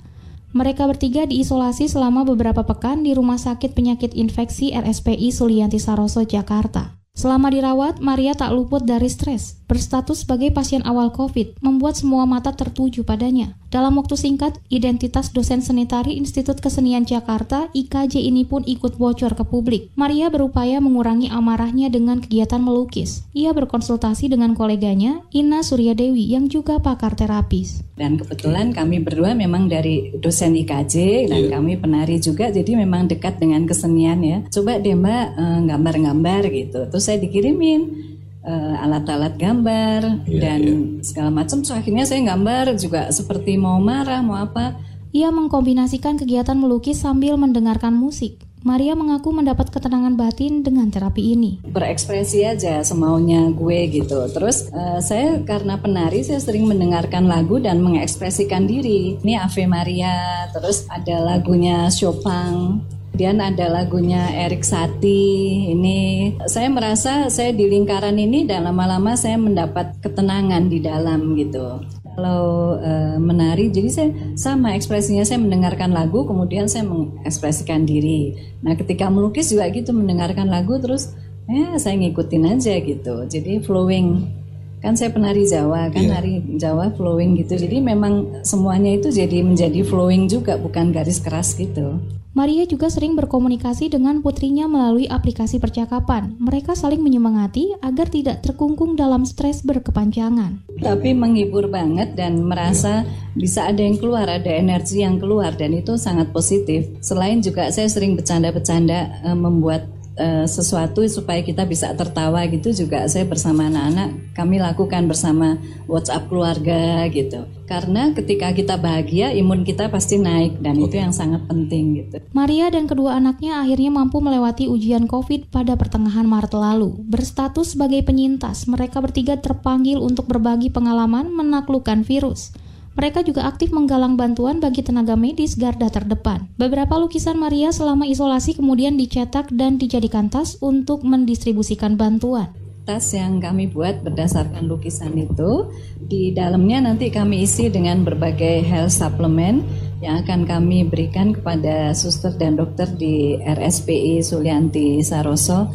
Mereka 0.55 0.87
bertiga 0.87 1.27
diisolasi 1.27 1.91
selama 1.91 2.23
beberapa 2.23 2.63
pekan 2.63 3.03
di 3.03 3.11
Rumah 3.11 3.35
Sakit 3.35 3.75
Penyakit 3.75 4.15
Infeksi 4.15 4.71
RSPI 4.71 5.35
Sulianti 5.35 5.75
Saroso, 5.75 6.23
Jakarta. 6.23 6.95
Selama 7.19 7.51
dirawat, 7.51 7.99
Maria 7.99 8.31
tak 8.31 8.55
luput 8.55 8.87
dari 8.87 9.11
stres. 9.11 9.56
Berstatus 9.67 10.23
sebagai 10.23 10.55
pasien 10.55 10.79
awal 10.87 11.11
COVID, 11.11 11.59
membuat 11.59 11.99
semua 11.99 12.23
mata 12.23 12.55
tertuju 12.55 13.03
padanya. 13.03 13.51
Dalam 13.67 13.99
waktu 13.99 14.15
singkat, 14.15 14.63
identitas 14.71 15.35
dosen 15.35 15.59
senitari 15.59 16.15
Institut 16.15 16.63
Kesenian 16.63 17.03
Jakarta 17.03 17.67
(IKJ) 17.75 18.23
ini 18.23 18.47
pun 18.47 18.63
ikut 18.63 18.95
bocor 18.95 19.35
ke 19.35 19.43
publik. 19.43 19.91
Maria 19.99 20.31
berupaya 20.31 20.79
mengurangi 20.79 21.27
amarahnya 21.27 21.91
dengan 21.91 22.23
kegiatan 22.23 22.63
melukis. 22.63 23.27
Ia 23.35 23.51
berkonsultasi 23.51 24.31
dengan 24.31 24.55
koleganya, 24.55 25.27
Ina 25.35 25.67
Suryadewi, 25.67 26.31
yang 26.31 26.47
juga 26.47 26.79
pakar 26.79 27.19
terapis. 27.19 27.83
Dan 27.99 28.15
kebetulan 28.15 28.71
kami 28.71 29.03
berdua 29.03 29.35
memang 29.35 29.67
dari 29.67 30.15
dosen 30.15 30.55
IKJ 30.55 31.27
dan 31.27 31.41
yeah. 31.43 31.51
kami 31.59 31.75
penari 31.75 32.23
juga, 32.23 32.55
jadi 32.55 32.71
memang 32.71 33.11
dekat 33.11 33.35
dengan 33.35 33.67
kesenian 33.67 34.23
ya. 34.23 34.47
Coba 34.47 34.79
deh 34.79 34.95
mbak 34.95 35.25
eh, 35.35 35.59
gambar-gambar 35.67 36.41
gitu. 36.55 36.79
Terus 36.87 37.03
saya 37.03 37.19
dikirimin 37.19 38.15
uh, 38.47 38.75
alat-alat 38.81 39.35
gambar 39.35 40.23
yeah, 40.25 40.41
dan 40.41 40.61
yeah. 40.63 41.03
segala 41.03 41.29
macam. 41.29 41.61
So 41.67 41.75
akhirnya 41.75 42.07
saya 42.07 42.23
gambar 42.23 42.79
juga 42.79 43.11
seperti 43.11 43.59
mau 43.59 43.77
marah, 43.83 44.23
mau 44.23 44.39
apa. 44.39 44.79
Ia 45.11 45.29
mengkombinasikan 45.29 46.15
kegiatan 46.15 46.55
melukis 46.55 47.03
sambil 47.03 47.35
mendengarkan 47.35 47.93
musik. 47.95 48.47
Maria 48.65 48.97
mengaku 48.97 49.31
mendapat 49.31 49.71
ketenangan 49.71 50.19
batin 50.19 50.59
dengan 50.65 50.91
terapi 50.91 51.37
ini. 51.37 51.61
Berekspresi 51.63 52.43
aja 52.43 52.83
semaunya 52.83 53.47
gue 53.53 53.79
gitu. 53.87 54.27
Terus 54.33 54.67
uh, 54.73 54.99
saya 54.99 55.39
karena 55.45 55.79
penari 55.79 56.25
saya 56.25 56.41
sering 56.41 56.67
mendengarkan 56.67 57.29
lagu 57.29 57.61
dan 57.63 57.79
mengekspresikan 57.79 58.67
diri. 58.67 59.15
Ini 59.23 59.39
Ave 59.39 59.69
Maria, 59.69 60.49
terus 60.51 60.83
ada 60.89 61.21
lagunya 61.23 61.87
Chopin 61.87 62.83
Kemudian 63.17 63.41
ada 63.41 63.65
lagunya 63.73 64.29
Erik 64.29 64.61
Sati. 64.61 65.25
Ini 65.73 65.97
saya 66.45 66.69
merasa 66.69 67.33
saya 67.33 67.49
di 67.49 67.65
lingkaran 67.65 68.13
ini 68.13 68.45
dan 68.45 68.69
lama-lama 68.69 69.17
saya 69.17 69.41
mendapat 69.41 69.97
ketenangan 70.05 70.69
di 70.69 70.77
dalam 70.85 71.33
gitu. 71.33 71.81
Kalau 72.13 72.77
e, 72.77 73.17
menari, 73.17 73.73
jadi 73.73 73.89
saya 73.89 74.09
sama 74.37 74.77
ekspresinya 74.77 75.25
saya 75.25 75.41
mendengarkan 75.41 75.97
lagu, 75.97 76.29
kemudian 76.29 76.69
saya 76.69 76.85
mengekspresikan 76.85 77.89
diri. 77.89 78.37
Nah, 78.61 78.77
ketika 78.77 79.09
melukis 79.09 79.49
juga 79.49 79.65
gitu 79.73 79.97
mendengarkan 79.97 80.53
lagu 80.53 80.77
terus 80.77 81.17
ya 81.49 81.73
saya 81.81 81.97
ngikutin 81.97 82.53
aja 82.53 82.77
gitu. 82.77 83.25
Jadi 83.25 83.65
flowing 83.65 84.29
kan 84.77 84.93
saya 84.93 85.09
penari 85.09 85.41
Jawa 85.49 85.89
kan 85.89 86.05
yeah. 86.05 86.21
nari 86.21 86.37
Jawa 86.53 86.93
flowing 86.93 87.33
gitu 87.41 87.57
jadi 87.57 87.81
memang 87.81 88.45
semuanya 88.45 88.93
itu 88.93 89.09
jadi 89.09 89.41
menjadi 89.41 89.81
flowing 89.81 90.29
juga 90.29 90.53
bukan 90.61 90.93
garis 90.93 91.17
keras 91.17 91.57
gitu 91.57 91.97
Maria 92.37 92.69
juga 92.69 92.85
sering 92.85 93.17
berkomunikasi 93.17 93.89
dengan 93.89 94.21
putrinya 94.21 94.69
melalui 94.69 95.09
aplikasi 95.09 95.57
percakapan. 95.57 96.37
Mereka 96.37 96.77
saling 96.77 97.01
menyemangati 97.01 97.73
agar 97.81 98.13
tidak 98.13 98.45
terkungkung 98.45 98.93
dalam 98.93 99.25
stres 99.25 99.65
berkepanjangan. 99.65 100.61
Tapi 100.77 101.17
menghibur 101.17 101.65
banget 101.65 102.13
dan 102.13 102.45
merasa 102.45 103.09
bisa 103.33 103.65
ada 103.65 103.81
yang 103.81 103.97
keluar, 103.97 104.29
ada 104.29 104.53
energi 104.53 105.01
yang 105.01 105.17
keluar 105.17 105.57
dan 105.57 105.73
itu 105.73 105.97
sangat 105.97 106.29
positif. 106.29 106.85
Selain 107.01 107.41
juga 107.41 107.73
saya 107.73 107.89
sering 107.89 108.13
bercanda-bercanda 108.13 109.25
eh, 109.25 109.33
membuat 109.33 109.96
uh, 110.17 110.45
sesuatu 110.49 111.05
supaya 111.07 111.45
kita 111.45 111.63
bisa 111.63 111.93
tertawa 111.93 112.43
gitu 112.49 112.73
juga 112.73 113.05
saya 113.07 113.23
bersama 113.23 113.69
anak-anak 113.69 114.33
kami 114.33 114.59
lakukan 114.61 115.05
bersama 115.09 115.57
WhatsApp 115.89 116.29
keluarga 116.29 117.05
gitu. 117.09 117.47
Karena 117.67 118.15
ketika 118.15 118.55
kita 118.55 118.79
bahagia 118.79 119.35
imun 119.35 119.67
kita 119.67 119.91
pasti 119.91 120.15
naik 120.15 120.63
dan 120.63 120.79
itu 120.79 120.95
yang 120.95 121.11
sangat 121.11 121.43
penting 121.51 121.99
gitu. 121.99 122.23
Maria 122.31 122.71
dan 122.71 122.87
kedua 122.87 123.19
anaknya 123.19 123.59
akhirnya 123.59 123.91
mampu 123.91 124.23
melewati 124.23 124.71
ujian 124.71 125.03
Covid 125.09 125.51
pada 125.51 125.75
pertengahan 125.75 126.23
Maret 126.23 126.55
lalu. 126.55 126.95
Berstatus 127.03 127.75
sebagai 127.75 128.07
penyintas, 128.07 128.71
mereka 128.71 129.03
bertiga 129.03 129.35
terpanggil 129.35 129.99
untuk 129.99 130.31
berbagi 130.31 130.71
pengalaman 130.71 131.27
menaklukkan 131.27 132.07
virus. 132.07 132.55
Mereka 132.97 133.21
juga 133.21 133.45
aktif 133.45 133.69
menggalang 133.69 134.17
bantuan 134.17 134.57
bagi 134.57 134.81
tenaga 134.81 135.13
medis 135.13 135.53
garda 135.53 135.85
terdepan. 135.87 136.49
Beberapa 136.57 136.97
lukisan 136.97 137.37
Maria 137.37 137.69
selama 137.69 138.09
isolasi 138.09 138.57
kemudian 138.57 138.97
dicetak 138.97 139.53
dan 139.53 139.77
dijadikan 139.77 140.33
tas 140.33 140.57
untuk 140.65 141.05
mendistribusikan 141.05 141.93
bantuan 141.93 142.49
tas 142.87 143.11
yang 143.11 143.43
kami 143.43 143.67
buat 143.67 143.99
berdasarkan 143.99 144.63
lukisan 144.63 145.11
itu 145.19 145.67
di 145.99 146.31
dalamnya 146.31 146.87
nanti 146.87 147.11
kami 147.11 147.43
isi 147.43 147.67
dengan 147.67 148.07
berbagai 148.07 148.63
health 148.63 148.95
supplement 148.95 149.59
yang 149.99 150.23
akan 150.23 150.47
kami 150.47 150.87
berikan 150.87 151.35
kepada 151.35 151.91
suster 151.91 152.31
dan 152.39 152.55
dokter 152.55 152.87
di 152.87 153.35
RSPI 153.43 154.23
Sulianti 154.23 155.03
Saroso. 155.03 155.67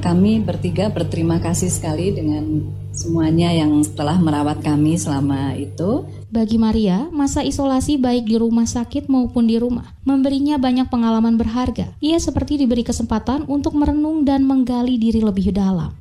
Kami 0.00 0.40
bertiga 0.40 0.88
berterima 0.88 1.42
kasih 1.42 1.68
sekali 1.68 2.14
dengan 2.14 2.62
semuanya 2.94 3.50
yang 3.52 3.82
telah 3.92 4.16
merawat 4.16 4.62
kami 4.62 4.94
selama 4.96 5.58
itu. 5.58 6.06
Bagi 6.30 6.56
Maria, 6.62 7.10
masa 7.10 7.42
isolasi 7.42 7.98
baik 7.98 8.30
di 8.30 8.38
rumah 8.38 8.70
sakit 8.70 9.10
maupun 9.10 9.50
di 9.50 9.58
rumah 9.58 9.92
memberinya 10.06 10.56
banyak 10.62 10.86
pengalaman 10.86 11.34
berharga. 11.34 11.90
Ia 11.98 12.22
seperti 12.22 12.62
diberi 12.62 12.86
kesempatan 12.86 13.50
untuk 13.50 13.74
merenung 13.74 14.22
dan 14.22 14.46
menggali 14.46 14.96
diri 14.96 15.20
lebih 15.20 15.50
dalam. 15.50 15.92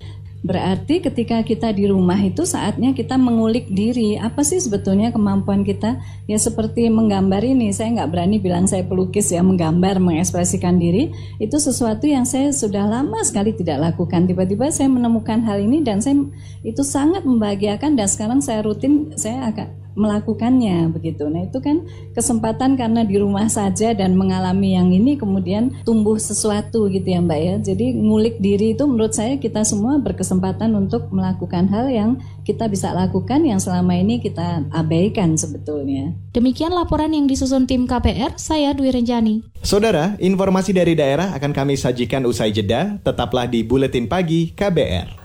Berarti 0.46 1.02
ketika 1.02 1.42
kita 1.42 1.74
di 1.74 1.90
rumah 1.90 2.22
itu 2.22 2.46
saatnya 2.46 2.94
kita 2.94 3.18
mengulik 3.18 3.66
diri. 3.66 4.14
Apa 4.22 4.46
sih 4.46 4.62
sebetulnya 4.62 5.10
kemampuan 5.10 5.66
kita? 5.66 5.98
Ya 6.30 6.38
seperti 6.38 6.86
menggambar 6.94 7.42
ini. 7.42 7.74
Saya 7.74 7.98
nggak 7.98 8.10
berani 8.14 8.38
bilang 8.38 8.70
saya 8.70 8.86
pelukis 8.86 9.34
ya 9.34 9.42
menggambar, 9.42 9.98
mengekspresikan 9.98 10.78
diri. 10.78 11.10
Itu 11.42 11.58
sesuatu 11.58 12.06
yang 12.06 12.30
saya 12.30 12.54
sudah 12.54 12.86
lama 12.86 13.26
sekali 13.26 13.58
tidak 13.58 13.90
lakukan. 13.90 14.30
Tiba-tiba 14.30 14.70
saya 14.70 14.86
menemukan 14.86 15.42
hal 15.50 15.66
ini 15.66 15.82
dan 15.82 15.98
saya 15.98 16.14
itu 16.62 16.86
sangat 16.86 17.26
membahagiakan 17.26 17.98
dan 17.98 18.06
sekarang 18.06 18.38
saya 18.38 18.62
rutin 18.62 19.18
saya 19.18 19.50
agak 19.50 19.85
melakukannya 19.96 20.92
begitu. 20.92 21.26
Nah 21.32 21.48
itu 21.48 21.58
kan 21.64 21.88
kesempatan 22.14 22.76
karena 22.76 23.02
di 23.08 23.16
rumah 23.16 23.48
saja 23.48 23.96
dan 23.96 24.14
mengalami 24.14 24.76
yang 24.76 24.92
ini 24.92 25.16
kemudian 25.16 25.72
tumbuh 25.88 26.20
sesuatu 26.20 26.92
gitu 26.92 27.08
ya 27.08 27.24
Mbak 27.24 27.40
ya. 27.40 27.56
Jadi 27.74 27.96
ngulik 27.96 28.38
diri 28.44 28.76
itu 28.76 28.84
menurut 28.86 29.16
saya 29.16 29.40
kita 29.40 29.64
semua 29.64 29.98
berkesempatan 29.98 30.76
untuk 30.76 31.10
melakukan 31.10 31.72
hal 31.72 31.88
yang 31.90 32.20
kita 32.46 32.70
bisa 32.70 32.94
lakukan 32.94 33.42
yang 33.42 33.58
selama 33.58 33.98
ini 33.98 34.22
kita 34.22 34.68
abaikan 34.70 35.34
sebetulnya. 35.34 36.14
Demikian 36.36 36.76
laporan 36.76 37.16
yang 37.16 37.26
disusun 37.26 37.66
tim 37.66 37.90
KPR, 37.90 38.38
saya 38.38 38.76
Dwi 38.76 38.94
Renjani. 38.94 39.42
Saudara, 39.66 40.14
informasi 40.22 40.76
dari 40.76 40.94
daerah 40.94 41.34
akan 41.34 41.56
kami 41.56 41.74
sajikan 41.74 42.28
usai 42.28 42.54
jeda, 42.54 43.02
tetaplah 43.02 43.50
di 43.50 43.66
Buletin 43.66 44.06
Pagi 44.06 44.54
KBR. 44.54 45.25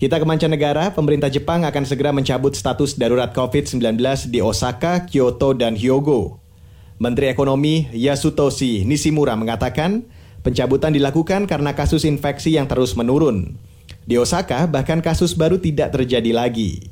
Kita 0.00 0.16
ke 0.16 0.24
mancanegara, 0.24 0.96
pemerintah 0.96 1.28
Jepang 1.28 1.60
akan 1.60 1.84
segera 1.84 2.08
mencabut 2.08 2.56
status 2.56 2.96
darurat 2.96 3.36
COVID-19 3.36 4.00
di 4.32 4.40
Osaka, 4.40 5.04
Kyoto, 5.04 5.52
dan 5.52 5.76
Hyogo. 5.76 6.40
Menteri 6.96 7.28
Ekonomi 7.28 7.84
Yasutoshi 7.92 8.88
Nishimura 8.88 9.36
mengatakan, 9.36 10.08
pencabutan 10.40 10.96
dilakukan 10.96 11.44
karena 11.44 11.76
kasus 11.76 12.08
infeksi 12.08 12.56
yang 12.56 12.64
terus 12.64 12.96
menurun. 12.96 13.60
Di 14.08 14.16
Osaka, 14.16 14.64
bahkan 14.64 15.04
kasus 15.04 15.36
baru 15.36 15.60
tidak 15.60 15.92
terjadi 15.92 16.32
lagi. 16.32 16.88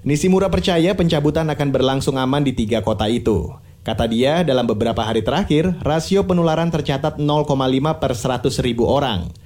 Nishimura 0.00 0.48
percaya 0.48 0.96
pencabutan 0.96 1.52
akan 1.52 1.68
berlangsung 1.68 2.16
aman 2.16 2.48
di 2.48 2.56
tiga 2.56 2.80
kota 2.80 3.12
itu. 3.12 3.52
Kata 3.84 4.08
dia, 4.08 4.40
dalam 4.40 4.64
beberapa 4.64 5.04
hari 5.04 5.20
terakhir, 5.20 5.68
rasio 5.84 6.24
penularan 6.24 6.72
tercatat 6.72 7.20
0,5 7.20 8.00
per 8.00 8.16
100 8.16 8.64
ribu 8.64 8.88
orang– 8.88 9.28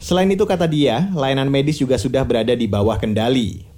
Selain 0.00 0.32
itu 0.32 0.48
kata 0.48 0.64
dia, 0.64 1.12
layanan 1.12 1.52
medis 1.52 1.76
juga 1.76 2.00
sudah 2.00 2.24
berada 2.24 2.56
di 2.56 2.64
bawah 2.64 2.96
kendali. 2.96 3.68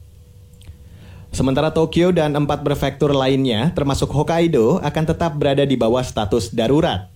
Sementara 1.34 1.74
Tokyo 1.74 2.14
dan 2.14 2.30
empat 2.30 2.62
prefektur 2.62 3.10
lainnya, 3.10 3.74
termasuk 3.74 4.06
Hokkaido, 4.14 4.78
akan 4.86 5.04
tetap 5.04 5.34
berada 5.34 5.66
di 5.66 5.74
bawah 5.74 6.04
status 6.06 6.54
darurat. 6.54 7.10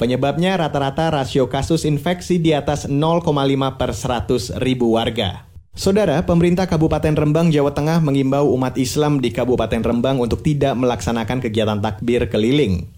Penyebabnya 0.00 0.56
rata-rata 0.56 1.12
rasio 1.12 1.50
kasus 1.50 1.84
infeksi 1.84 2.40
di 2.40 2.56
atas 2.56 2.88
0,5 2.88 3.28
per 3.76 3.90
100 3.92 4.62
ribu 4.62 4.96
warga. 4.96 5.44
Saudara, 5.76 6.24
pemerintah 6.24 6.64
Kabupaten 6.70 7.14
Rembang, 7.14 7.52
Jawa 7.52 7.76
Tengah 7.76 8.00
mengimbau 8.00 8.48
umat 8.56 8.78
Islam 8.80 9.20
di 9.20 9.28
Kabupaten 9.28 9.84
Rembang 9.84 10.22
untuk 10.22 10.40
tidak 10.40 10.72
melaksanakan 10.78 11.44
kegiatan 11.44 11.82
takbir 11.84 12.30
keliling. 12.32 12.88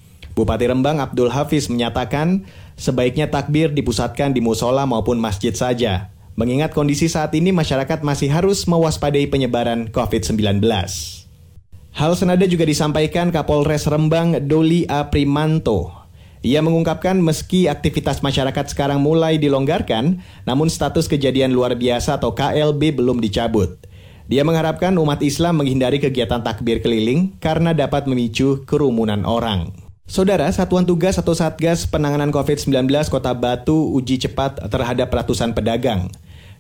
Bupati 0.41 0.65
Rembang 0.65 1.05
Abdul 1.05 1.29
Hafiz 1.29 1.69
menyatakan 1.69 2.49
sebaiknya 2.81 3.29
takbir 3.29 3.77
dipusatkan 3.77 4.33
di 4.33 4.41
musola 4.41 4.89
maupun 4.89 5.21
masjid 5.21 5.53
saja. 5.53 6.09
Mengingat 6.33 6.73
kondisi 6.73 7.13
saat 7.13 7.37
ini 7.37 7.53
masyarakat 7.53 8.01
masih 8.01 8.33
harus 8.33 8.65
mewaspadai 8.65 9.29
penyebaran 9.29 9.93
COVID-19. 9.93 10.65
Hal 11.93 12.13
senada 12.17 12.49
juga 12.49 12.65
disampaikan 12.65 13.29
Kapolres 13.29 13.85
Rembang 13.85 14.49
Doli 14.49 14.89
A. 14.89 15.13
Primanto. 15.13 15.93
Ia 16.41 16.65
mengungkapkan 16.65 17.21
meski 17.21 17.69
aktivitas 17.69 18.25
masyarakat 18.25 18.73
sekarang 18.73 19.05
mulai 19.05 19.37
dilonggarkan, 19.37 20.25
namun 20.49 20.73
status 20.73 21.05
kejadian 21.05 21.53
luar 21.53 21.77
biasa 21.77 22.17
atau 22.17 22.33
KLB 22.33 22.97
belum 22.97 23.21
dicabut. 23.21 23.77
Dia 24.25 24.41
mengharapkan 24.41 24.97
umat 24.97 25.21
Islam 25.21 25.61
menghindari 25.61 26.01
kegiatan 26.01 26.41
takbir 26.41 26.81
keliling 26.81 27.37
karena 27.45 27.77
dapat 27.77 28.09
memicu 28.09 28.65
kerumunan 28.65 29.29
orang. 29.29 29.90
Saudara, 30.11 30.51
Satuan 30.51 30.83
Tugas 30.83 31.23
atau 31.23 31.39
Satgas 31.39 31.87
Penanganan 31.87 32.35
COVID-19 32.35 32.91
Kota 33.07 33.31
Batu 33.31 33.95
uji 33.95 34.19
cepat 34.19 34.59
terhadap 34.67 35.07
ratusan 35.07 35.55
pedagang. 35.55 36.11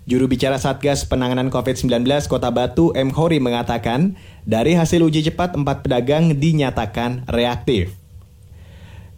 Juru 0.06 0.30
bicara 0.30 0.54
Satgas 0.54 1.02
Penanganan 1.02 1.50
COVID-19 1.50 2.06
Kota 2.30 2.46
Batu, 2.54 2.94
M. 2.94 3.10
Khori 3.10 3.42
mengatakan, 3.42 4.14
dari 4.46 4.78
hasil 4.78 5.02
uji 5.02 5.26
cepat, 5.26 5.58
empat 5.58 5.82
pedagang 5.82 6.38
dinyatakan 6.38 7.26
reaktif. 7.26 7.90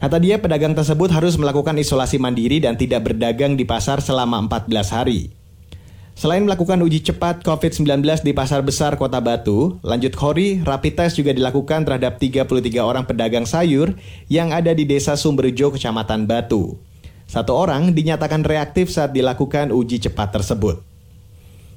Kata 0.00 0.16
dia, 0.16 0.40
pedagang 0.40 0.72
tersebut 0.72 1.12
harus 1.12 1.36
melakukan 1.36 1.76
isolasi 1.76 2.16
mandiri 2.16 2.56
dan 2.64 2.80
tidak 2.80 3.12
berdagang 3.12 3.60
di 3.60 3.68
pasar 3.68 4.00
selama 4.00 4.40
14 4.48 4.96
hari. 4.96 5.41
Selain 6.12 6.44
melakukan 6.44 6.76
uji 6.84 7.00
cepat 7.00 7.40
COVID-19 7.40 8.04
di 8.20 8.36
pasar 8.36 8.60
besar 8.60 9.00
kota 9.00 9.16
Batu, 9.18 9.80
lanjut 9.80 10.12
Khori, 10.12 10.60
rapid 10.60 10.92
test 11.00 11.16
juga 11.16 11.32
dilakukan 11.32 11.88
terhadap 11.88 12.20
33 12.20 12.44
orang 12.84 13.08
pedagang 13.08 13.48
sayur 13.48 13.96
yang 14.28 14.52
ada 14.52 14.76
di 14.76 14.84
desa 14.84 15.16
Sumberjo, 15.16 15.72
Kecamatan 15.72 16.28
Batu. 16.28 16.76
Satu 17.24 17.56
orang 17.56 17.96
dinyatakan 17.96 18.44
reaktif 18.44 18.92
saat 18.92 19.16
dilakukan 19.16 19.72
uji 19.72 20.04
cepat 20.04 20.36
tersebut. 20.36 20.84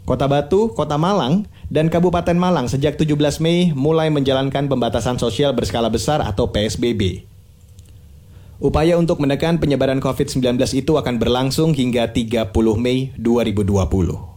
Kota 0.04 0.28
Batu, 0.28 0.70
Kota 0.76 1.00
Malang, 1.00 1.48
dan 1.72 1.88
Kabupaten 1.90 2.38
Malang 2.38 2.68
sejak 2.70 3.00
17 3.00 3.42
Mei 3.42 3.72
mulai 3.72 4.12
menjalankan 4.12 4.68
pembatasan 4.70 5.18
sosial 5.18 5.56
berskala 5.56 5.88
besar 5.90 6.22
atau 6.22 6.52
PSBB. 6.52 7.35
Upaya 8.56 8.96
untuk 8.96 9.20
menekan 9.20 9.60
penyebaran 9.60 10.00
COVID-19 10.00 10.56
itu 10.80 10.96
akan 10.96 11.20
berlangsung 11.20 11.76
hingga 11.76 12.16
30 12.16 12.56
Mei 12.80 13.12
2020. 13.20 14.36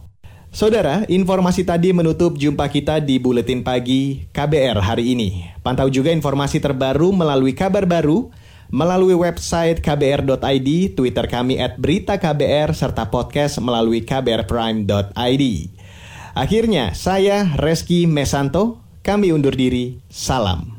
Saudara, 0.49 1.05
informasi 1.05 1.61
tadi 1.61 1.93
menutup 1.93 2.35
jumpa 2.35 2.67
kita 2.67 2.99
di 2.99 3.21
Buletin 3.21 3.61
Pagi 3.61 4.27
KBR 4.33 4.81
hari 4.81 5.13
ini. 5.13 5.45
Pantau 5.61 5.87
juga 5.87 6.09
informasi 6.09 6.57
terbaru 6.57 7.13
melalui 7.13 7.53
kabar 7.53 7.85
baru, 7.85 8.33
melalui 8.73 9.13
website 9.13 9.79
kbr.id, 9.79 10.69
Twitter 10.97 11.25
kami 11.29 11.61
at 11.61 11.77
berita 11.77 12.17
KBR, 12.17 12.73
serta 12.73 13.07
podcast 13.13 13.61
melalui 13.61 14.01
kbrprime.id. 14.01 15.43
Akhirnya, 16.33 16.97
saya 16.97 17.45
Reski 17.55 18.09
Mesanto, 18.09 18.81
kami 19.05 19.29
undur 19.29 19.53
diri, 19.53 20.01
salam. 20.09 20.78